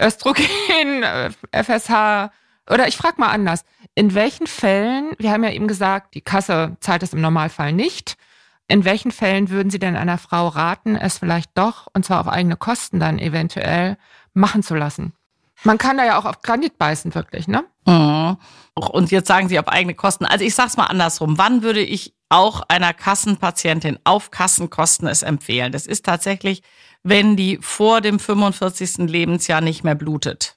[0.00, 0.44] Östrogen,
[1.52, 2.30] FSH
[2.70, 6.76] oder ich frage mal anders, in welchen Fällen, wir haben ja eben gesagt, die Kasse
[6.80, 8.16] zahlt es im Normalfall nicht,
[8.68, 12.28] in welchen Fällen würden Sie denn einer Frau raten, es vielleicht doch, und zwar auf
[12.28, 13.98] eigene Kosten dann eventuell,
[14.32, 15.12] machen zu lassen?
[15.64, 17.64] Man kann da ja auch auf Granit beißen, wirklich, ne?
[17.86, 18.36] Mhm.
[18.74, 20.24] Und jetzt sagen Sie auf eigene Kosten.
[20.24, 21.38] Also ich sag's mal andersrum.
[21.38, 25.72] Wann würde ich auch einer Kassenpatientin auf Kassenkosten es empfehlen?
[25.72, 26.62] Das ist tatsächlich,
[27.02, 29.08] wenn die vor dem 45.
[29.10, 30.56] Lebensjahr nicht mehr blutet.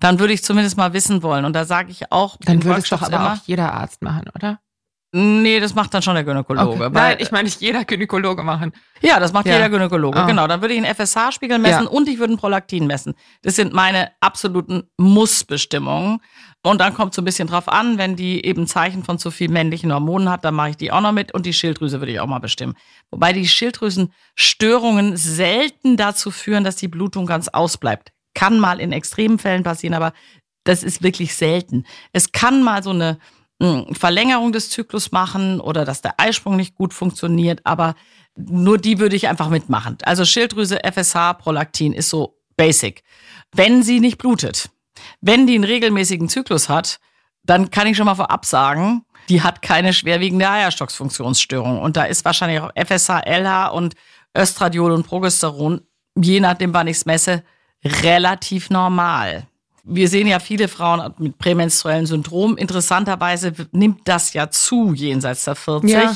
[0.00, 1.44] Dann würde ich zumindest mal wissen wollen.
[1.44, 4.24] Und da sage ich auch, dann würde es doch aber immer, auch jeder Arzt machen,
[4.34, 4.58] oder?
[5.14, 6.86] Nee, das macht dann schon der Gynäkologe.
[6.86, 6.90] Okay.
[6.90, 8.72] Nein, ich meine nicht jeder Gynäkologe machen.
[9.02, 9.56] Ja, das macht ja.
[9.56, 10.22] jeder Gynäkologe.
[10.22, 10.26] Oh.
[10.26, 11.90] Genau, dann würde ich einen FSH-Spiegel messen ja.
[11.90, 13.12] und ich würde einen Prolaktin messen.
[13.42, 16.20] Das sind meine absoluten Mussbestimmungen.
[16.62, 19.50] Und dann kommt so ein bisschen drauf an, wenn die eben Zeichen von zu viel
[19.50, 22.20] männlichen Hormonen hat, dann mache ich die auch noch mit und die Schilddrüse würde ich
[22.20, 22.74] auch mal bestimmen.
[23.10, 28.12] Wobei die Schilddrüsenstörungen selten dazu führen, dass die Blutung ganz ausbleibt.
[28.34, 30.14] Kann mal in extremen Fällen passieren, aber
[30.64, 31.84] das ist wirklich selten.
[32.14, 33.18] Es kann mal so eine
[33.92, 37.94] Verlängerung des Zyklus machen oder dass der Eisprung nicht gut funktioniert, aber
[38.36, 39.98] nur die würde ich einfach mitmachen.
[40.02, 43.02] Also Schilddrüse, FSH, Prolaktin ist so basic.
[43.52, 44.70] Wenn sie nicht blutet,
[45.20, 46.98] wenn die einen regelmäßigen Zyklus hat,
[47.44, 51.80] dann kann ich schon mal vorab sagen, die hat keine schwerwiegende Eierstocksfunktionsstörung.
[51.80, 53.94] Und da ist wahrscheinlich auch FSH, LH und
[54.36, 55.82] Östradiol und Progesteron,
[56.16, 57.44] je nachdem, wann ich es messe,
[57.84, 59.46] relativ normal.
[59.84, 62.56] Wir sehen ja viele Frauen mit prämenstruellen Syndrom.
[62.56, 65.90] Interessanterweise nimmt das ja zu jenseits der 40.
[65.90, 66.14] Ja.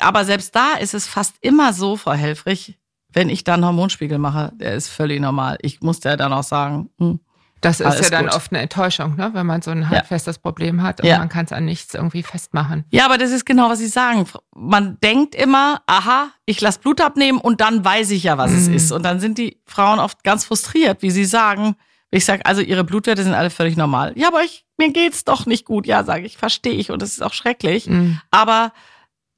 [0.00, 2.78] Aber selbst da ist es fast immer so, Frau Helfrich,
[3.12, 5.58] wenn ich dann Hormonspiegel mache, der ist völlig normal.
[5.62, 7.20] Ich muss ja dann auch sagen, hm,
[7.64, 8.34] das ist ja dann gut.
[8.34, 9.30] oft eine Enttäuschung, ne?
[9.32, 10.42] wenn man so ein handfestes ja.
[10.42, 11.18] Problem hat und ja.
[11.18, 12.84] man kann es an nichts irgendwie festmachen.
[12.90, 14.26] Ja, aber das ist genau, was Sie sagen.
[14.54, 18.58] Man denkt immer, aha, ich lasse Blut abnehmen und dann weiß ich ja, was mhm.
[18.58, 18.92] es ist.
[18.92, 21.76] Und dann sind die Frauen oft ganz frustriert, wie sie sagen,
[22.14, 24.12] ich sage, also ihre Blutwerte sind alle völlig normal.
[24.14, 25.86] Ja, aber ich, mir geht's doch nicht gut.
[25.86, 27.88] Ja, sage ich, verstehe ich und das ist auch schrecklich.
[27.88, 28.20] Mhm.
[28.30, 28.72] Aber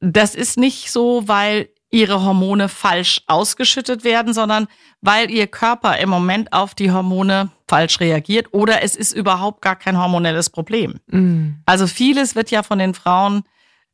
[0.01, 4.67] das ist nicht so, weil ihre Hormone falsch ausgeschüttet werden, sondern
[5.01, 9.77] weil ihr Körper im Moment auf die Hormone falsch reagiert oder es ist überhaupt gar
[9.77, 11.01] kein hormonelles Problem.
[11.07, 11.63] Mhm.
[11.65, 13.45] Also vieles wird ja von den Frauen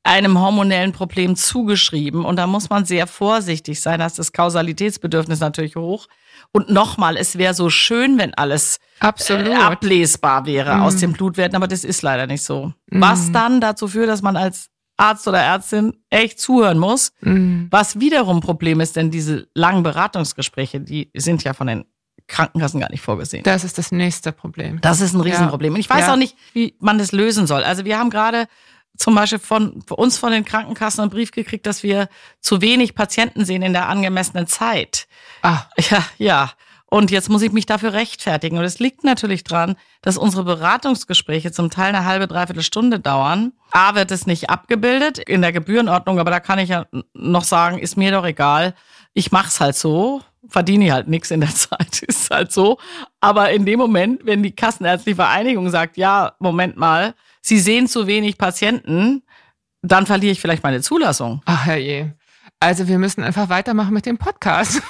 [0.03, 5.77] einem hormonellen Problem zugeschrieben und da muss man sehr vorsichtig sein, dass das Kausalitätsbedürfnis natürlich
[5.77, 6.09] hoch.
[6.53, 9.49] Und nochmal, es wäre so schön, wenn alles Absolut.
[9.49, 10.83] Äh, ablesbar wäre mm.
[10.83, 12.75] aus den Blutwerten, aber das ist leider nicht so.
[12.91, 13.01] Mm.
[13.01, 17.13] Was dann dazu führt, dass man als Arzt oder Ärztin echt zuhören muss.
[17.23, 17.65] Mm.
[17.71, 21.85] Was wiederum Problem ist, denn diese langen Beratungsgespräche, die sind ja von den
[22.29, 23.43] Krankenkassen gar nicht vorgesehen.
[23.45, 24.81] Das ist das nächste Problem.
[24.81, 25.75] Das ist ein Riesenproblem.
[25.75, 26.13] Und ich weiß ja.
[26.13, 27.65] auch nicht, wie man das lösen soll.
[27.65, 28.47] Also wir haben gerade
[28.97, 32.09] zum Beispiel von uns von den Krankenkassen einen Brief gekriegt, dass wir
[32.41, 35.07] zu wenig Patienten sehen in der angemessenen Zeit.
[35.43, 35.63] Ah.
[35.91, 36.51] Ja, ja.
[36.93, 38.59] Und jetzt muss ich mich dafür rechtfertigen.
[38.59, 43.53] Und es liegt natürlich dran, dass unsere Beratungsgespräche zum Teil eine halbe, dreiviertel Stunde dauern.
[43.71, 47.79] A, wird es nicht abgebildet in der Gebührenordnung, aber da kann ich ja noch sagen,
[47.79, 48.75] ist mir doch egal.
[49.15, 52.77] Ich mach's halt so, verdiene halt nichts in der Zeit, ist halt so.
[53.23, 58.07] Aber in dem Moment, wenn die Kassenärztliche Vereinigung sagt, ja, Moment mal, Sie sehen zu
[58.07, 59.23] wenig Patienten,
[59.83, 61.43] dann verliere ich vielleicht meine Zulassung.
[61.45, 62.15] Ach herrje.
[62.61, 64.81] Also wir müssen einfach weitermachen mit dem Podcast.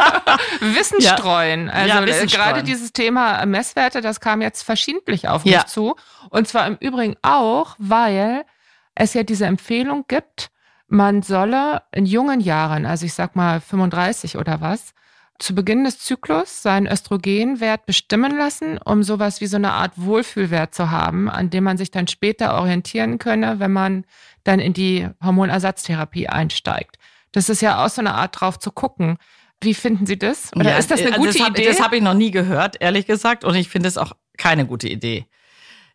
[0.60, 1.18] Wissen ja.
[1.18, 1.68] streuen.
[1.68, 2.64] Also ja, Wissen gerade streuen.
[2.64, 5.66] dieses Thema Messwerte, das kam jetzt verschiedentlich auf mich ja.
[5.66, 5.96] zu.
[6.30, 8.46] Und zwar im Übrigen auch, weil
[8.94, 10.50] es ja diese Empfehlung gibt,
[10.88, 14.94] man solle in jungen Jahren, also ich sag mal 35 oder was,
[15.40, 20.74] zu Beginn des Zyklus seinen Östrogenwert bestimmen lassen, um sowas wie so eine Art Wohlfühlwert
[20.74, 24.04] zu haben, an dem man sich dann später orientieren könne, wenn man
[24.44, 26.96] dann in die Hormonersatztherapie einsteigt.
[27.32, 29.16] Das ist ja auch so eine Art drauf zu gucken.
[29.62, 30.50] Wie finden Sie das?
[30.54, 31.66] Oder ja, ist das eine also gute das hab, Idee?
[31.66, 33.44] Das habe ich noch nie gehört, ehrlich gesagt.
[33.44, 35.26] Und ich finde es auch keine gute Idee.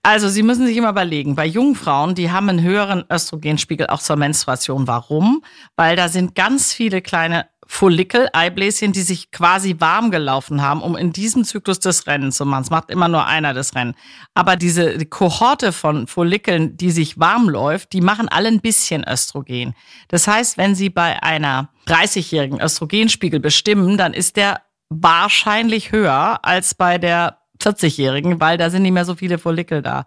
[0.03, 4.01] Also Sie müssen sich immer überlegen, bei jungen Frauen, die haben einen höheren Östrogenspiegel auch
[4.01, 4.85] zur Menstruation.
[4.85, 5.43] Warum?
[5.75, 10.95] Weil da sind ganz viele kleine Follikel, Eibläschen, die sich quasi warm gelaufen haben, um
[10.95, 12.63] in diesem Zyklus das Rennen zu machen.
[12.63, 13.95] Es macht immer nur einer das Rennen.
[14.33, 19.03] Aber diese die Kohorte von Follikeln, die sich warm läuft, die machen alle ein bisschen
[19.07, 19.73] Östrogen.
[20.07, 26.75] Das heißt, wenn Sie bei einer 30-jährigen Östrogenspiegel bestimmen, dann ist der wahrscheinlich höher als
[26.75, 30.05] bei der 40-Jährigen, weil da sind nicht mehr so viele Follikel da.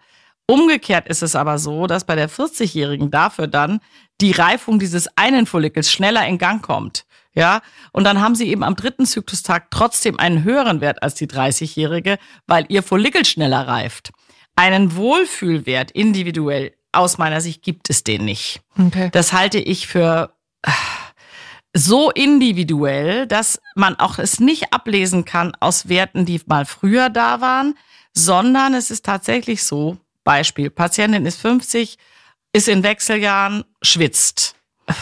[0.51, 3.81] Umgekehrt ist es aber so, dass bei der 40-Jährigen dafür dann
[4.21, 7.05] die Reifung dieses einen Follikels schneller in Gang kommt.
[7.35, 7.61] Ja,
[7.93, 12.19] und dann haben sie eben am dritten Zyklustag trotzdem einen höheren Wert als die 30-Jährige,
[12.47, 14.11] weil ihr Follikel schneller reift.
[14.57, 18.63] Einen Wohlfühlwert individuell aus meiner Sicht gibt es den nicht.
[18.79, 19.11] Okay.
[19.13, 20.35] Das halte ich für
[21.75, 27.43] so individuell, dass man auch es nicht ablesen kann aus Werten, die mal früher da
[27.43, 27.75] waren,
[28.15, 31.97] sondern es ist tatsächlich so, Beispiel, Patientin ist 50,
[32.53, 34.57] ist in Wechseljahren, schwitzt.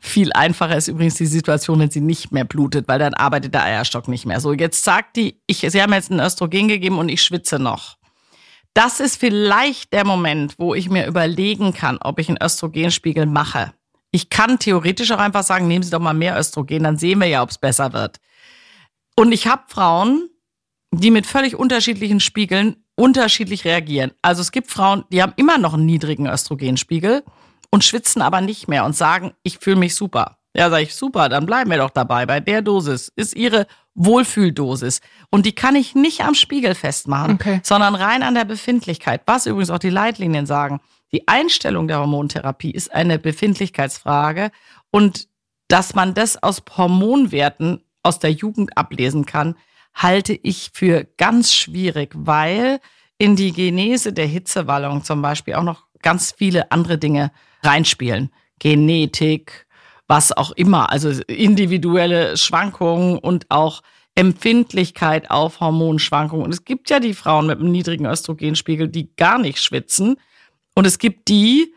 [0.00, 3.62] Viel einfacher ist übrigens die Situation, wenn sie nicht mehr blutet, weil dann arbeitet der
[3.62, 4.40] Eierstock nicht mehr.
[4.40, 7.96] So, jetzt sagt die, ich, sie haben jetzt ein Östrogen gegeben und ich schwitze noch.
[8.74, 13.72] Das ist vielleicht der Moment, wo ich mir überlegen kann, ob ich einen Östrogenspiegel mache.
[14.10, 17.28] Ich kann theoretisch auch einfach sagen, nehmen Sie doch mal mehr Östrogen, dann sehen wir
[17.28, 18.16] ja, ob es besser wird.
[19.14, 20.28] Und ich habe Frauen,
[20.90, 24.12] die mit völlig unterschiedlichen Spiegeln unterschiedlich reagieren.
[24.20, 27.24] Also es gibt Frauen, die haben immer noch einen niedrigen Östrogenspiegel
[27.70, 30.36] und schwitzen aber nicht mehr und sagen, ich fühle mich super.
[30.54, 32.26] Ja, sage ich, super, dann bleiben wir doch dabei.
[32.26, 35.00] Bei der Dosis ist ihre Wohlfühldosis.
[35.30, 37.60] Und die kann ich nicht am Spiegel festmachen, okay.
[37.62, 39.22] sondern rein an der Befindlichkeit.
[39.26, 40.80] Was übrigens auch die Leitlinien sagen.
[41.12, 44.50] Die Einstellung der Hormontherapie ist eine Befindlichkeitsfrage
[44.90, 45.28] und
[45.68, 49.56] dass man das aus Hormonwerten aus der Jugend ablesen kann,
[49.94, 52.80] halte ich für ganz schwierig, weil
[53.18, 58.30] in die Genese der Hitzewallung zum Beispiel auch noch ganz viele andere Dinge reinspielen.
[58.58, 59.66] Genetik,
[60.06, 63.82] was auch immer, also individuelle Schwankungen und auch
[64.14, 66.44] Empfindlichkeit auf Hormonschwankungen.
[66.44, 70.16] Und es gibt ja die Frauen mit einem niedrigen Östrogenspiegel, die gar nicht schwitzen.
[70.74, 71.74] Und es gibt die,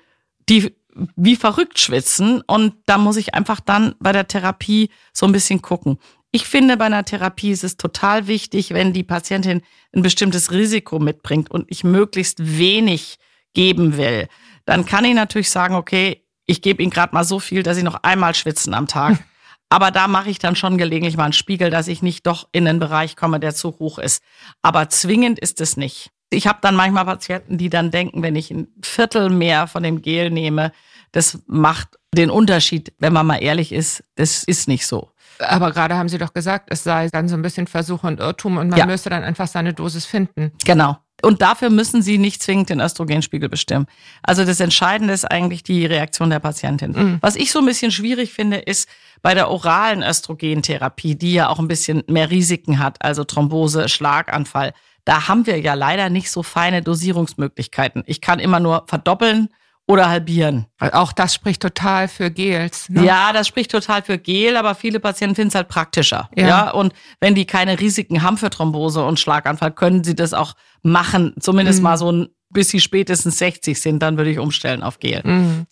[0.50, 0.76] die
[1.16, 2.42] wie verrückt schwitzen.
[2.42, 6.00] Und da muss ich einfach dann bei der Therapie so ein bisschen gucken.
[6.36, 9.62] Ich finde, bei einer Therapie ist es total wichtig, wenn die Patientin
[9.96, 13.20] ein bestimmtes Risiko mitbringt und ich möglichst wenig
[13.54, 14.28] geben will.
[14.66, 17.84] Dann kann ich natürlich sagen, okay, ich gebe Ihnen gerade mal so viel, dass Sie
[17.84, 19.20] noch einmal schwitzen am Tag.
[19.70, 22.68] Aber da mache ich dann schon gelegentlich mal einen Spiegel, dass ich nicht doch in
[22.68, 24.24] einen Bereich komme, der zu hoch ist.
[24.64, 26.13] Aber zwingend ist es nicht.
[26.34, 30.02] Ich habe dann manchmal Patienten, die dann denken, wenn ich ein Viertel mehr von dem
[30.02, 30.72] Gel nehme,
[31.12, 32.94] das macht den Unterschied.
[33.00, 35.12] Wenn man mal ehrlich ist, das ist nicht so.
[35.40, 38.58] Aber gerade haben Sie doch gesagt, es sei dann so ein bisschen Versuch und Irrtum
[38.58, 38.86] und man ja.
[38.86, 40.52] müsste dann einfach seine Dosis finden.
[40.66, 40.98] Genau.
[41.22, 43.86] Und dafür müssen Sie nicht zwingend den Östrogenspiegel bestimmen.
[44.24, 46.92] Also das Entscheidende ist eigentlich die Reaktion der Patientin.
[46.92, 47.18] Mhm.
[47.22, 48.90] Was ich so ein bisschen schwierig finde, ist
[49.22, 54.74] bei der oralen Östrogentherapie, die ja auch ein bisschen mehr Risiken hat, also Thrombose, Schlaganfall.
[55.06, 58.04] Da haben wir ja leider nicht so feine Dosierungsmöglichkeiten.
[58.06, 59.50] Ich kann immer nur verdoppeln
[59.86, 60.66] oder halbieren.
[60.80, 62.90] Auch das spricht total für Gels.
[62.90, 63.06] Ne?
[63.06, 66.30] Ja, das spricht total für Gel, aber viele Patienten finden es halt praktischer.
[66.36, 66.48] Ja.
[66.48, 66.72] ja.
[66.72, 71.34] Und wenn die keine Risiken haben für Thrombose und Schlaganfall, können sie das auch machen.
[71.40, 71.84] Zumindest mhm.
[71.84, 75.22] mal so ein, bis sie spätestens 60 sind, dann würde ich umstellen auf Gel.
[75.24, 75.66] Mhm.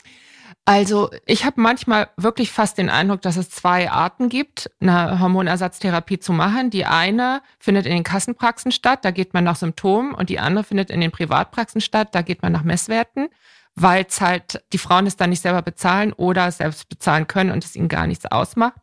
[0.66, 6.20] Also ich habe manchmal wirklich fast den Eindruck, dass es zwei Arten gibt, eine Hormonersatztherapie
[6.20, 6.70] zu machen.
[6.70, 10.64] Die eine findet in den Kassenpraxen statt, da geht man nach Symptomen und die andere
[10.64, 13.30] findet in den Privatpraxen statt, da geht man nach Messwerten
[13.76, 17.64] weil es halt die Frauen es dann nicht selber bezahlen oder selbst bezahlen können und
[17.64, 18.82] es ihnen gar nichts ausmacht.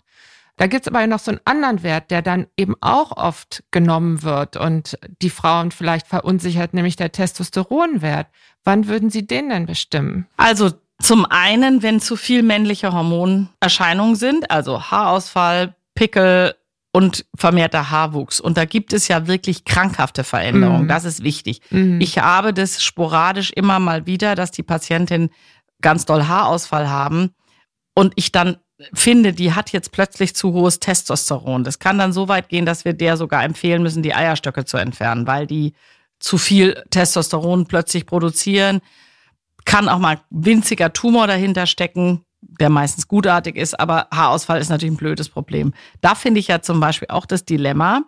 [0.56, 4.24] Da gibt es aber noch so einen anderen Wert, der dann eben auch oft genommen
[4.24, 8.26] wird und die Frauen vielleicht verunsichert, nämlich der Testosteronwert.
[8.64, 10.26] Wann würden Sie den denn bestimmen?
[10.36, 16.54] Also zum einen, wenn zu viel männliche Hormonerscheinungen sind, also Haarausfall, Pickel,
[16.92, 18.40] und vermehrter Haarwuchs.
[18.40, 20.84] Und da gibt es ja wirklich krankhafte Veränderungen.
[20.84, 20.88] Mhm.
[20.88, 21.60] Das ist wichtig.
[21.70, 22.00] Mhm.
[22.00, 25.30] Ich habe das sporadisch immer mal wieder, dass die Patientinnen
[25.80, 27.34] ganz doll Haarausfall haben
[27.94, 28.56] und ich dann
[28.94, 31.64] finde, die hat jetzt plötzlich zu hohes Testosteron.
[31.64, 34.76] Das kann dann so weit gehen, dass wir der sogar empfehlen müssen, die Eierstöcke zu
[34.76, 35.74] entfernen, weil die
[36.20, 38.80] zu viel Testosteron plötzlich produzieren.
[39.64, 44.94] Kann auch mal winziger Tumor dahinter stecken der meistens gutartig ist, aber Haarausfall ist natürlich
[44.94, 45.72] ein blödes Problem.
[46.00, 48.02] Da finde ich ja zum Beispiel auch das Dilemma,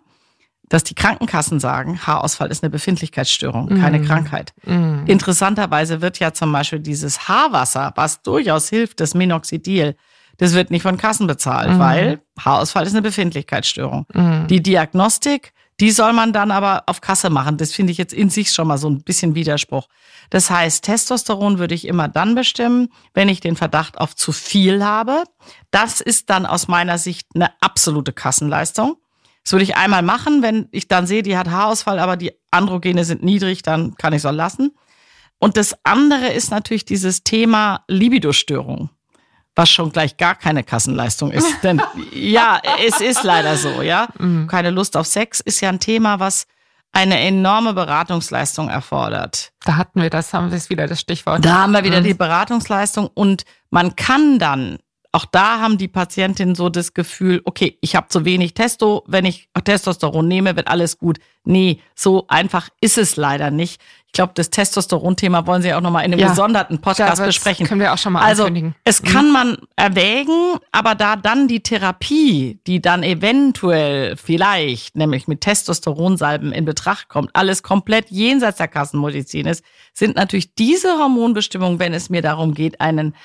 [0.69, 4.05] dass die Krankenkassen sagen, Haarausfall ist eine Befindlichkeitsstörung, keine mm.
[4.05, 4.53] Krankheit.
[4.65, 5.05] Mm.
[5.05, 9.95] Interessanterweise wird ja zum Beispiel dieses Haarwasser, was durchaus hilft, das Minoxidil,
[10.37, 11.79] Das wird nicht von Kassen bezahlt, mhm.
[11.79, 14.05] weil Haarausfall ist eine Befindlichkeitsstörung.
[14.13, 14.47] Mhm.
[14.47, 17.57] Die Diagnostik, die soll man dann aber auf Kasse machen.
[17.57, 19.87] Das finde ich jetzt in sich schon mal so ein bisschen Widerspruch.
[20.29, 24.85] Das heißt, Testosteron würde ich immer dann bestimmen, wenn ich den Verdacht auf zu viel
[24.85, 25.23] habe.
[25.71, 28.97] Das ist dann aus meiner Sicht eine absolute Kassenleistung.
[29.43, 33.03] Das würde ich einmal machen, wenn ich dann sehe, die hat Haarausfall, aber die Androgene
[33.03, 34.75] sind niedrig, dann kann ich es auch lassen.
[35.39, 38.91] Und das andere ist natürlich dieses Thema Libidostörung
[39.55, 41.47] was schon gleich gar keine Kassenleistung ist.
[41.63, 41.81] Denn
[42.13, 44.07] ja, es ist leider so, ja.
[44.17, 44.47] Mhm.
[44.47, 46.47] Keine Lust auf Sex ist ja ein Thema, was
[46.93, 49.51] eine enorme Beratungsleistung erfordert.
[49.63, 51.45] Da hatten wir das, haben wir es wieder das Stichwort.
[51.45, 52.05] Da haben wir wieder mhm.
[52.05, 54.79] die Beratungsleistung und man kann dann
[55.13, 59.25] auch da haben die Patientinnen so das Gefühl, okay, ich habe zu wenig Testo, wenn
[59.25, 61.19] ich Testosteron nehme, wird alles gut.
[61.43, 63.81] Nee, so einfach ist es leider nicht.
[64.07, 67.65] Ich glaube, das Testosteron-Thema wollen Sie auch nochmal in einem ja, gesonderten Podcast besprechen.
[67.65, 68.75] Können wir auch schon mal also, ankündigen.
[68.83, 69.07] Es mhm.
[69.07, 76.51] kann man erwägen, aber da dann die Therapie, die dann eventuell vielleicht, nämlich mit Testosteronsalben
[76.51, 82.09] in Betracht kommt, alles komplett jenseits der Kassenmedizin ist, sind natürlich diese Hormonbestimmungen, wenn es
[82.09, 83.15] mir darum geht, einen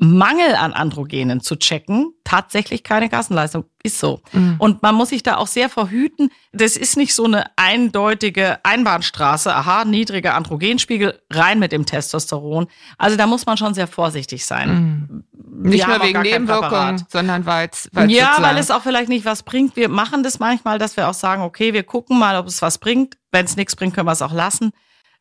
[0.00, 3.64] Mangel an Androgenen zu checken, tatsächlich keine Kassenleistung.
[3.82, 4.20] Ist so.
[4.32, 4.56] Mhm.
[4.58, 6.30] Und man muss sich da auch sehr verhüten.
[6.52, 9.54] Das ist nicht so eine eindeutige Einbahnstraße.
[9.54, 12.66] Aha, niedriger Androgenspiegel, rein mit dem Testosteron.
[12.98, 15.24] Also da muss man schon sehr vorsichtig sein.
[15.32, 15.68] Mhm.
[15.68, 19.76] Nicht nur wegen Nebenwirkungen, sondern weil es Ja, weil es auch vielleicht nicht was bringt.
[19.76, 22.78] Wir machen das manchmal, dass wir auch sagen, okay, wir gucken mal, ob es was
[22.78, 23.16] bringt.
[23.30, 24.72] Wenn es nichts bringt, können wir es auch lassen.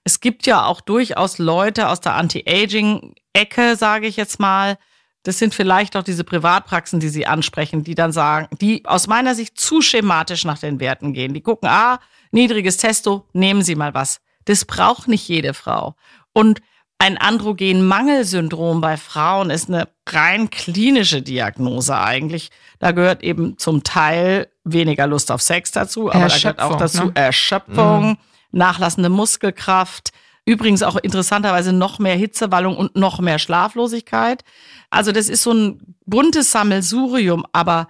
[0.03, 2.15] Es gibt ja auch durchaus Leute aus der
[3.33, 4.77] Anti-Aging-Ecke, sage ich jetzt mal.
[5.23, 9.35] Das sind vielleicht auch diese Privatpraxen, die Sie ansprechen, die dann sagen, die aus meiner
[9.35, 11.33] Sicht zu schematisch nach den Werten gehen.
[11.33, 11.99] Die gucken, ah,
[12.31, 14.19] niedriges Testo, nehmen Sie mal was.
[14.45, 15.95] Das braucht nicht jede Frau.
[16.33, 16.61] Und
[16.99, 22.49] ein Androgenmangelsyndrom bei Frauen ist eine rein klinische Diagnose eigentlich.
[22.79, 27.05] Da gehört eben zum Teil weniger Lust auf Sex dazu, aber da gehört auch dazu
[27.05, 27.11] ne?
[27.15, 28.09] Erschöpfung.
[28.09, 28.17] Mhm
[28.53, 30.11] nachlassende Muskelkraft,
[30.45, 34.43] übrigens auch interessanterweise noch mehr Hitzewallung und noch mehr Schlaflosigkeit.
[34.89, 37.87] Also das ist so ein buntes Sammelsurium, aber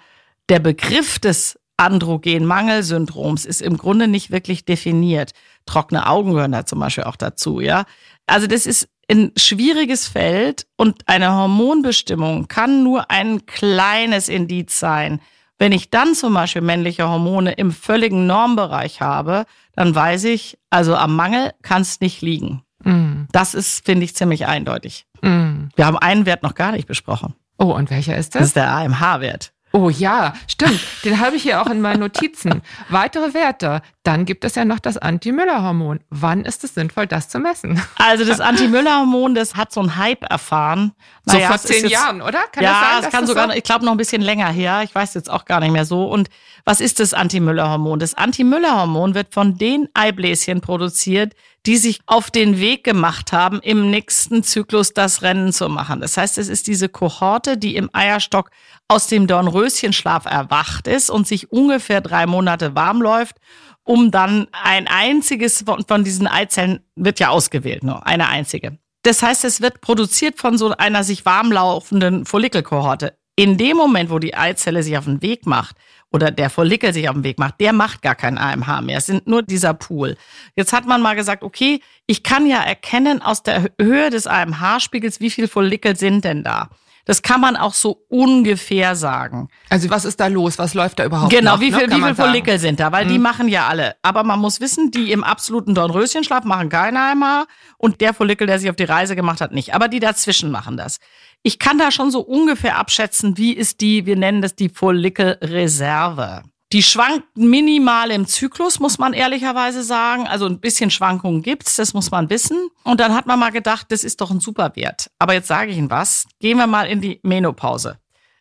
[0.50, 5.32] der Begriff des Androgenmangelsyndroms ist im Grunde nicht wirklich definiert.
[5.66, 7.86] Trockene Augen gehören da zum Beispiel auch dazu, ja.
[8.28, 15.20] Also das ist ein schwieriges Feld und eine Hormonbestimmung kann nur ein kleines Indiz sein.
[15.64, 19.46] Wenn ich dann zum Beispiel männliche Hormone im völligen Normbereich habe,
[19.78, 22.64] dann weiß ich, also am Mangel kann es nicht liegen.
[22.84, 23.28] Mm.
[23.32, 25.06] Das ist, finde ich, ziemlich eindeutig.
[25.22, 25.68] Mm.
[25.78, 27.34] Wir haben einen Wert noch gar nicht besprochen.
[27.58, 28.40] Oh, und welcher ist das?
[28.42, 29.53] Das ist der AMH-Wert.
[29.76, 30.80] Oh ja, stimmt.
[31.04, 32.62] Den habe ich hier auch in meinen Notizen.
[32.90, 33.82] Weitere Werte.
[34.04, 36.02] Dann gibt es ja noch das Anti-Müller-Hormon.
[36.12, 37.82] Wann ist es sinnvoll, das zu messen?
[37.98, 40.92] Also das Anti-Müller-Hormon, das hat so einen Hype erfahren.
[41.26, 42.44] So naja, vor zehn Jahren, oder?
[42.52, 43.04] Kann ja, das sein?
[43.06, 43.54] Es kann sogar, so?
[43.54, 44.82] ich glaube, noch ein bisschen länger her.
[44.84, 46.06] Ich weiß jetzt auch gar nicht mehr so.
[46.06, 46.30] Und
[46.66, 47.98] was ist das Anti-Müller-Hormon?
[47.98, 51.34] Das Anti-Müller-Hormon wird von den Eibläschen produziert,
[51.66, 56.02] die sich auf den Weg gemacht haben, im nächsten Zyklus das Rennen zu machen.
[56.02, 58.52] Das heißt, es ist diese Kohorte, die im Eierstock
[58.88, 63.38] aus dem Dornröschenschlaf erwacht ist und sich ungefähr drei Monate warm läuft,
[63.84, 68.78] um dann ein einziges von, von diesen Eizellen wird ja ausgewählt, nur eine einzige.
[69.04, 73.18] Das heißt, es wird produziert von so einer sich warm laufenden Follikelkohorte.
[73.36, 75.76] In dem Moment, wo die Eizelle sich auf den Weg macht,
[76.14, 79.00] oder der Follikel sich auf den Weg macht, der macht gar kein AMH mehr.
[79.00, 80.16] Es sind nur dieser Pool.
[80.56, 85.20] Jetzt hat man mal gesagt, okay, ich kann ja erkennen aus der Höhe des AMH-Spiegels,
[85.20, 86.70] wie viele Follikel sind denn da.
[87.06, 89.50] Das kann man auch so ungefähr sagen.
[89.70, 90.58] Also was ist da los?
[90.58, 91.34] Was läuft da überhaupt?
[91.34, 91.98] Genau, noch, wie, viel, ne?
[91.98, 92.94] wie viele Follikel sind da?
[92.94, 93.12] Weil hm.
[93.12, 93.24] die mhm.
[93.24, 93.96] machen ja alle.
[94.04, 97.46] Aber man muss wissen, die im absoluten Dornröschenschlaf machen kein AMH
[97.78, 99.74] und der Follikel, der sich auf die Reise gemacht hat, nicht.
[99.74, 101.00] Aber die dazwischen machen das
[101.44, 106.44] ich kann da schon so ungefähr abschätzen, wie ist die, wir nennen das die Follikelreserve.
[106.72, 110.26] Die schwankt minimal im Zyklus, muss man ehrlicherweise sagen.
[110.26, 112.70] Also ein bisschen Schwankungen gibt's, das muss man wissen.
[112.84, 115.12] Und dann hat man mal gedacht, das ist doch ein super Wert.
[115.20, 116.26] Aber jetzt sage ich Ihnen was.
[116.40, 118.00] Gehen wir mal in die Menopause.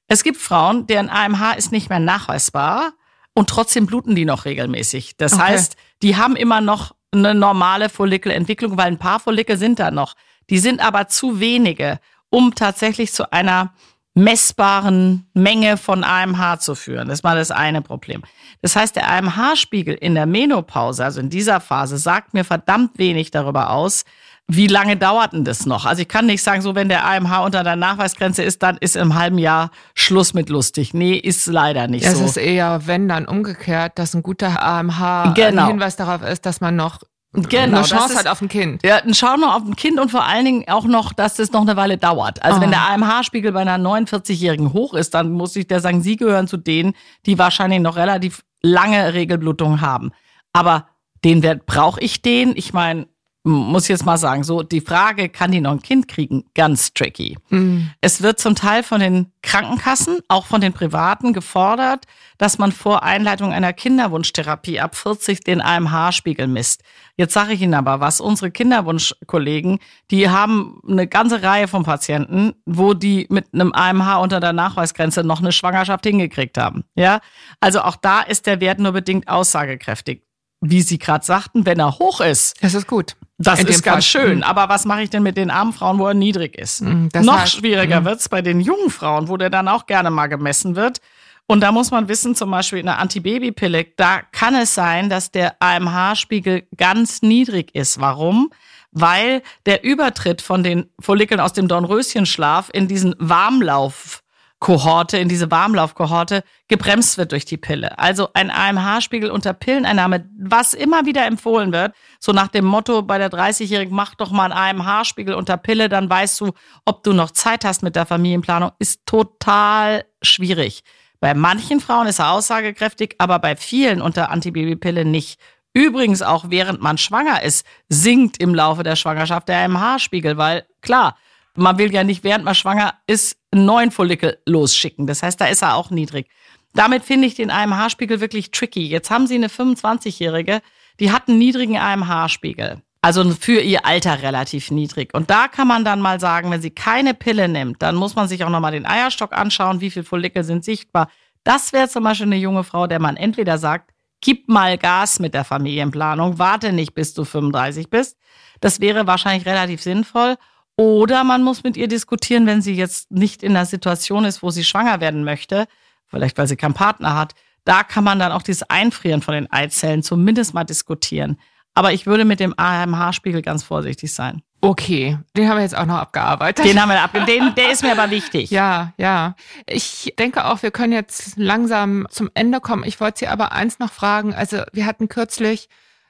[0.09, 2.93] Es gibt Frauen, deren AMH ist nicht mehr nachweisbar
[3.35, 5.17] und trotzdem bluten die noch regelmäßig.
[5.19, 5.43] Das okay.
[5.43, 10.15] heißt, die haben immer noch eine normale Follikelentwicklung, weil ein paar Follikel sind da noch.
[10.49, 11.99] Die sind aber zu wenige
[12.33, 13.73] um tatsächlich zu einer
[14.15, 17.09] messbaren Menge von AMH zu führen.
[17.09, 18.23] Das ist mal das eine Problem.
[18.61, 23.31] Das heißt, der AMH-Spiegel in der Menopause, also in dieser Phase, sagt mir verdammt wenig
[23.31, 24.05] darüber aus,
[24.49, 25.87] wie lange dauert denn das noch?
[25.87, 28.97] Also ich kann nicht sagen, so wenn der AMH unter der Nachweisgrenze ist, dann ist
[28.97, 30.93] im halben Jahr Schluss mit lustig.
[30.95, 32.25] Nee, ist leider nicht ja, so.
[32.25, 35.63] Es ist eher, wenn dann umgekehrt, dass ein guter AMH genau.
[35.63, 36.99] ein Hinweis darauf ist, dass man noch
[37.35, 38.85] Genau, eine Chance ist, hat auf ein Kind.
[38.85, 41.63] Ja, eine Chance auf ein Kind und vor allen Dingen auch noch, dass das noch
[41.63, 42.43] eine Weile dauert.
[42.43, 42.61] Also oh.
[42.61, 46.47] wenn der AMH-Spiegel bei einer 49-Jährigen hoch ist, dann muss ich der sagen, Sie gehören
[46.47, 46.95] zu denen,
[47.25, 50.13] die wahrscheinlich noch relativ lange Regelblutungen haben.
[50.53, 50.89] Aber
[51.25, 52.55] den Wert brauche ich den?
[52.55, 53.07] Ich meine,
[53.45, 57.37] muss jetzt mal sagen, so die Frage, kann die noch ein Kind kriegen, ganz tricky.
[57.49, 57.91] Mhm.
[58.01, 62.07] Es wird zum Teil von den Krankenkassen, auch von den Privaten gefordert,
[62.39, 66.83] dass man vor Einleitung einer Kinderwunschtherapie ab 40 den AMH-Spiegel misst.
[67.17, 69.81] Jetzt sage ich Ihnen aber was, unsere Kinderwunschkollegen,
[70.13, 75.25] die haben eine ganze Reihe von Patienten, wo die mit einem AMH unter der Nachweisgrenze
[75.25, 76.85] noch eine Schwangerschaft hingekriegt haben.
[76.95, 77.21] Ja,
[77.61, 80.23] also auch da ist der Wert nur bedingt aussagekräftig
[80.63, 82.63] wie Sie gerade sagten, wenn er hoch ist.
[82.63, 83.17] Das ist gut.
[83.43, 84.23] Das In ist ganz Fall.
[84.23, 84.37] schön.
[84.39, 84.43] Mhm.
[84.43, 86.83] Aber was mache ich denn mit den armen Frauen, wo er niedrig ist?
[86.83, 88.05] Mhm, Noch heißt, schwieriger mhm.
[88.05, 91.01] wird's bei den jungen Frauen, wo der dann auch gerne mal gemessen wird.
[91.47, 95.31] Und da muss man wissen, zum Beispiel in der Antibabypille, da kann es sein, dass
[95.31, 98.01] der AMH-Spiegel ganz niedrig ist.
[98.01, 98.51] Warum?
[98.93, 104.23] Weil der Übertritt von den Follikeln aus dem Dornröschenschlaf in diesen Warmlauf
[104.63, 107.99] Kohorte, in diese Warmlaufkohorte gebremst wird durch die Pille.
[107.99, 113.19] Also ein AMH-Spiegel unter Pilleneinnahme, was immer wieder empfohlen wird, so nach dem Motto bei
[113.19, 116.53] der 30-Jährigen, mach doch mal einen AMH-Spiegel unter Pille, dann weißt du,
[116.85, 120.85] ob du noch Zeit hast mit der Familienplanung, ist total schwierig.
[121.19, 125.41] Bei manchen Frauen ist er aussagekräftig, aber bei vielen unter Antibabypille nicht.
[125.75, 131.17] Übrigens auch während man schwanger ist, sinkt im Laufe der Schwangerschaft der AMH-Spiegel, weil klar,
[131.57, 135.07] man will ja nicht, während man schwanger ist, einen neuen Follikel losschicken.
[135.07, 136.29] Das heißt, da ist er auch niedrig.
[136.75, 138.87] Damit finde ich den AMH-Spiegel wirklich tricky.
[138.87, 140.63] Jetzt haben Sie eine 25-Jährige,
[141.01, 142.83] die hat einen niedrigen AMH-Spiegel.
[143.05, 145.13] Also für ihr Alter relativ niedrig.
[145.13, 148.29] Und da kann man dann mal sagen, wenn sie keine Pille nimmt, dann muss man
[148.29, 151.11] sich auch nochmal den Eierstock anschauen, wie viele Follikel sind sichtbar.
[151.43, 153.91] Das wäre zum Beispiel eine junge Frau, der man entweder sagt,
[154.21, 158.17] gib mal Gas mit der Familienplanung, warte nicht, bis du 35 bist.
[158.61, 160.37] Das wäre wahrscheinlich relativ sinnvoll.
[160.77, 164.51] Oder man muss mit ihr diskutieren, wenn sie jetzt nicht in der Situation ist, wo
[164.51, 165.67] sie schwanger werden möchte,
[166.07, 167.35] vielleicht weil sie keinen Partner hat.
[167.65, 171.39] Da kann man dann auch dieses Einfrieren von den Eizellen zumindest mal diskutieren.
[171.75, 174.43] Aber ich würde mit dem AMH-Spiegel ganz vorsichtig sein.
[174.61, 176.65] Okay, den haben wir jetzt auch noch abgearbeitet.
[176.65, 177.59] Den haben wir abgearbeitet.
[177.59, 178.51] Der ist mir aber wichtig.
[178.51, 179.35] Ja, ja.
[179.67, 182.85] Ich denke auch, wir können jetzt langsam zum Ende kommen.
[182.85, 184.35] Ich wollte Sie aber eins noch fragen.
[184.35, 185.69] Also wir hatten kürzlich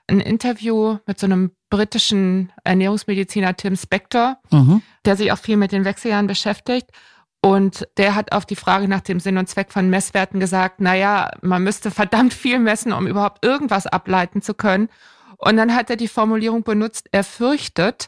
[0.08, 4.82] ein Interview mit so einem britischen Ernährungsmediziner Tim Spector, mhm.
[5.04, 6.90] der sich auch viel mit den Wechseljahren beschäftigt.
[7.44, 11.30] Und der hat auf die Frage nach dem Sinn und Zweck von Messwerten gesagt, naja,
[11.40, 14.88] man müsste verdammt viel messen, um überhaupt irgendwas ableiten zu können.
[15.38, 18.06] Und dann hat er die Formulierung benutzt, er fürchtet,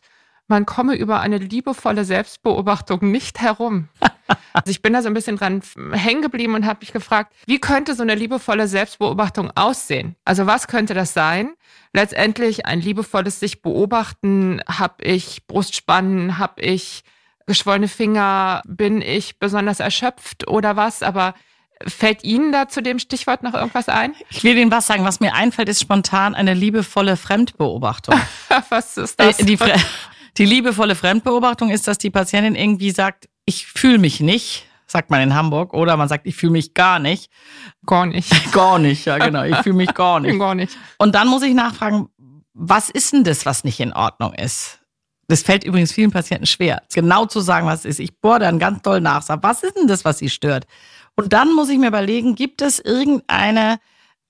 [0.49, 3.88] man komme über eine liebevolle Selbstbeobachtung nicht herum.
[4.55, 5.61] Also ich bin da so ein bisschen dran
[5.92, 10.16] hängen geblieben und habe mich gefragt, wie könnte so eine liebevolle Selbstbeobachtung aussehen?
[10.24, 11.51] Also was könnte das sein?
[11.92, 17.03] Letztendlich ein liebevolles sich beobachten, habe ich Brustspannen, habe ich
[17.47, 21.03] geschwollene Finger, bin ich besonders erschöpft oder was?
[21.03, 21.34] Aber
[21.86, 24.14] Fällt Ihnen da zu dem Stichwort noch irgendwas ein?
[24.30, 25.05] Ich will Ihnen was sagen.
[25.05, 28.18] Was mir einfällt, ist spontan eine liebevolle Fremdbeobachtung.
[28.68, 29.38] was ist das?
[29.38, 29.59] Die, die,
[30.37, 35.20] die liebevolle Fremdbeobachtung ist, dass die Patientin irgendwie sagt, ich fühle mich nicht, sagt man
[35.20, 37.30] in Hamburg, oder man sagt, ich fühle mich gar nicht.
[37.87, 38.30] Gar nicht.
[38.53, 40.39] gar nicht, ja genau, ich fühle mich gar nicht.
[40.39, 40.76] gar nicht.
[40.99, 42.09] Und dann muss ich nachfragen,
[42.53, 44.80] was ist denn das, was nicht in Ordnung ist?
[45.26, 48.01] Das fällt übrigens vielen Patienten schwer, genau zu sagen, was es ist.
[48.01, 50.66] Ich bohre dann ganz toll nach, sag, was ist denn das, was sie stört?
[51.16, 53.78] Und dann muss ich mir überlegen, gibt es irgendeine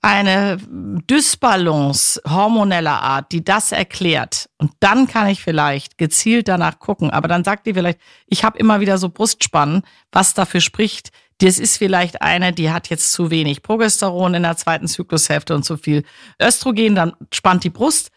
[0.05, 4.51] eine Dysbalance hormoneller Art, die das erklärt.
[4.59, 7.11] Und dann kann ich vielleicht gezielt danach gucken.
[7.11, 9.83] Aber dann sagt die vielleicht, ich habe immer wieder so Brustspannen,
[10.13, 11.11] was dafür spricht.
[11.39, 15.65] Das ist vielleicht eine, die hat jetzt zu wenig Progesteron in der zweiten Zyklushälfte und
[15.65, 16.05] zu viel
[16.41, 18.11] Östrogen, dann spannt die Brust.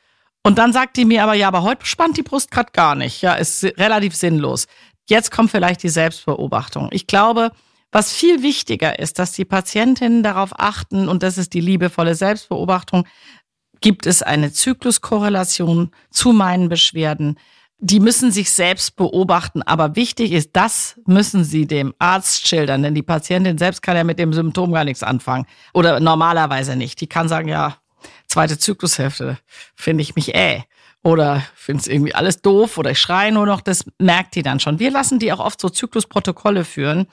[0.44, 3.22] Und dann sagt die mir aber, ja, aber heute spannt die Brust gerade gar nicht.
[3.22, 4.68] Ja, ist relativ sinnlos.
[5.10, 6.90] Jetzt kommt vielleicht die Selbstbeobachtung.
[6.92, 7.52] Ich glaube,
[7.92, 13.08] was viel wichtiger ist, dass die Patientinnen darauf achten, und das ist die liebevolle Selbstbeobachtung,
[13.82, 17.40] gibt es eine Zykluskorrelation zu meinen Beschwerden.
[17.80, 22.96] Die müssen sich selbst beobachten, aber wichtig ist, das müssen sie dem Arzt schildern, denn
[22.96, 27.00] die Patientin selbst kann ja mit dem Symptom gar nichts anfangen oder normalerweise nicht.
[27.02, 27.78] Die kann sagen, ja,
[28.26, 29.38] zweite Zyklushälfte
[29.76, 30.64] finde ich mich äh
[31.04, 34.60] oder finde es irgendwie alles doof oder ich schreie nur noch, das merkt die dann
[34.60, 34.80] schon.
[34.80, 37.08] Wir lassen die auch oft so Zyklusprotokolle führen,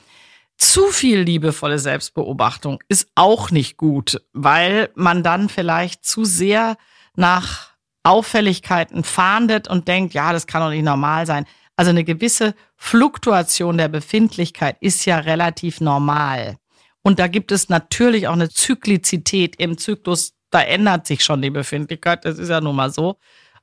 [0.56, 6.76] zu viel liebevolle Selbstbeobachtung ist auch nicht gut, weil man dann vielleicht zu sehr
[7.16, 7.74] nach
[8.04, 11.46] Auffälligkeiten fahndet und denkt, ja, das kann doch nicht normal sein.
[11.76, 16.56] Also eine gewisse Fluktuation der Befindlichkeit ist ja relativ normal.
[17.02, 20.32] Und da gibt es natürlich auch eine Zyklizität im Zyklus.
[20.50, 22.24] Da ändert sich schon die Befindlichkeit.
[22.24, 23.16] Das ist ja nun mal so.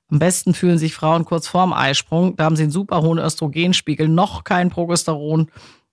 [0.10, 2.36] Am besten fühlen sich Frauen kurz vorm Eisprung.
[2.36, 5.50] Da haben sie einen super hohen Östrogenspiegel, noch kein Progesteron.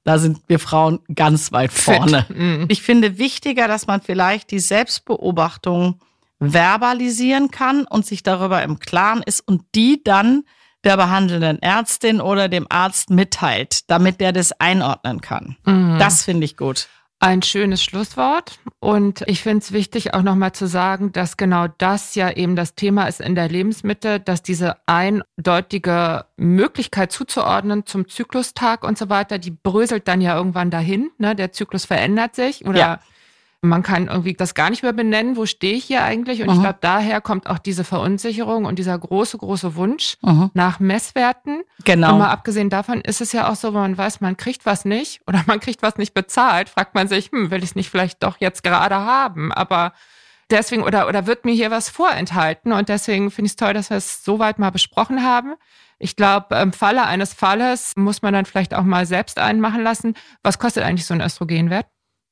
[0.08, 2.24] Da sind wir Frauen ganz weit vorne.
[2.30, 2.64] Mhm.
[2.68, 6.00] Ich finde wichtiger, dass man vielleicht die Selbstbeobachtung
[6.40, 10.44] verbalisieren kann und sich darüber im Klaren ist und die dann
[10.82, 15.58] der behandelnden Ärztin oder dem Arzt mitteilt, damit der das einordnen kann.
[15.66, 15.98] Mhm.
[15.98, 16.88] Das finde ich gut.
[17.20, 18.60] Ein schönes Schlusswort.
[18.78, 22.76] Und ich finde es wichtig, auch nochmal zu sagen, dass genau das ja eben das
[22.76, 29.38] Thema ist in der Lebensmitte, dass diese eindeutige Möglichkeit zuzuordnen zum Zyklustag und so weiter,
[29.38, 31.10] die bröselt dann ja irgendwann dahin.
[31.18, 31.34] Ne?
[31.34, 33.00] Der Zyklus verändert sich oder ja.
[33.60, 36.42] Man kann irgendwie das gar nicht mehr benennen, wo stehe ich hier eigentlich?
[36.42, 36.54] Und mhm.
[36.54, 40.50] ich glaube, daher kommt auch diese Verunsicherung und dieser große, große Wunsch mhm.
[40.54, 41.62] nach Messwerten.
[41.84, 42.12] Genau.
[42.12, 44.84] Und mal abgesehen davon ist es ja auch so, wenn man weiß, man kriegt was
[44.84, 47.90] nicht oder man kriegt was nicht bezahlt, fragt man sich, hm, will ich es nicht
[47.90, 49.52] vielleicht doch jetzt gerade haben?
[49.52, 49.92] Aber
[50.50, 52.72] deswegen, oder, oder wird mir hier was vorenthalten?
[52.72, 55.54] Und deswegen finde ich es toll, dass wir es so weit mal besprochen haben.
[55.98, 59.82] Ich glaube, im Falle eines Falles muss man dann vielleicht auch mal selbst einen machen
[59.82, 60.14] lassen.
[60.44, 61.86] Was kostet eigentlich so ein Östrogenwert?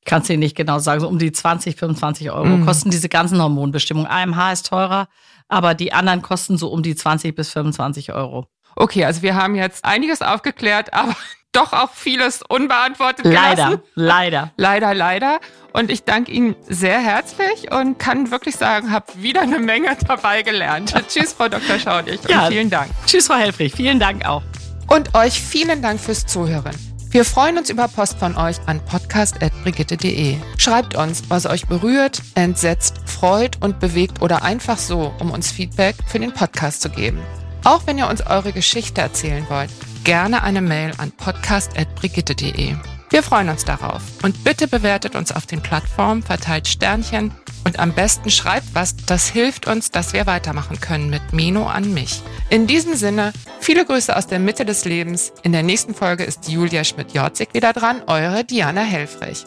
[0.07, 2.65] Kannst du nicht genau sagen, so um die 20, 25 Euro mhm.
[2.65, 4.09] kosten diese ganzen Hormonbestimmungen.
[4.09, 5.07] AMH ist teurer,
[5.47, 8.47] aber die anderen kosten so um die 20 bis 25 Euro.
[8.75, 11.15] Okay, also wir haben jetzt einiges aufgeklärt, aber
[11.51, 13.81] doch auch vieles unbeantwortet leider, gelassen.
[13.95, 14.93] Leider, leider.
[14.93, 15.39] Leider,
[15.73, 20.41] Und ich danke Ihnen sehr herzlich und kann wirklich sagen, habe wieder eine Menge dabei
[20.43, 20.93] gelernt.
[21.07, 21.79] Tschüss, Frau Dr.
[21.79, 22.19] Schaudig.
[22.29, 22.91] Ja, vielen Dank.
[23.05, 23.73] Tschüss, Frau Helfrich.
[23.73, 24.43] Vielen Dank auch.
[24.87, 26.86] Und euch vielen Dank fürs Zuhören.
[27.09, 30.35] Wir freuen uns über Post von euch an podcast.brigitte.de.
[30.57, 35.95] Schreibt uns, was euch berührt, entsetzt, freut und bewegt oder einfach so, um uns Feedback
[36.07, 37.19] für den Podcast zu geben.
[37.63, 39.69] Auch wenn ihr uns eure Geschichte erzählen wollt,
[40.03, 42.75] gerne eine Mail an podcast.brigitte.de.
[43.09, 44.01] Wir freuen uns darauf.
[44.21, 47.31] Und bitte bewertet uns auf den Plattformen, verteilt Sternchen
[47.65, 51.93] und am besten schreibt was, das hilft uns, dass wir weitermachen können mit Mino an
[51.93, 52.21] mich.
[52.49, 55.33] In diesem Sinne, viele Grüße aus der Mitte des Lebens.
[55.43, 59.45] In der nächsten Folge ist Julia Schmidt-Jorzig wieder dran, eure Diana Helfrich.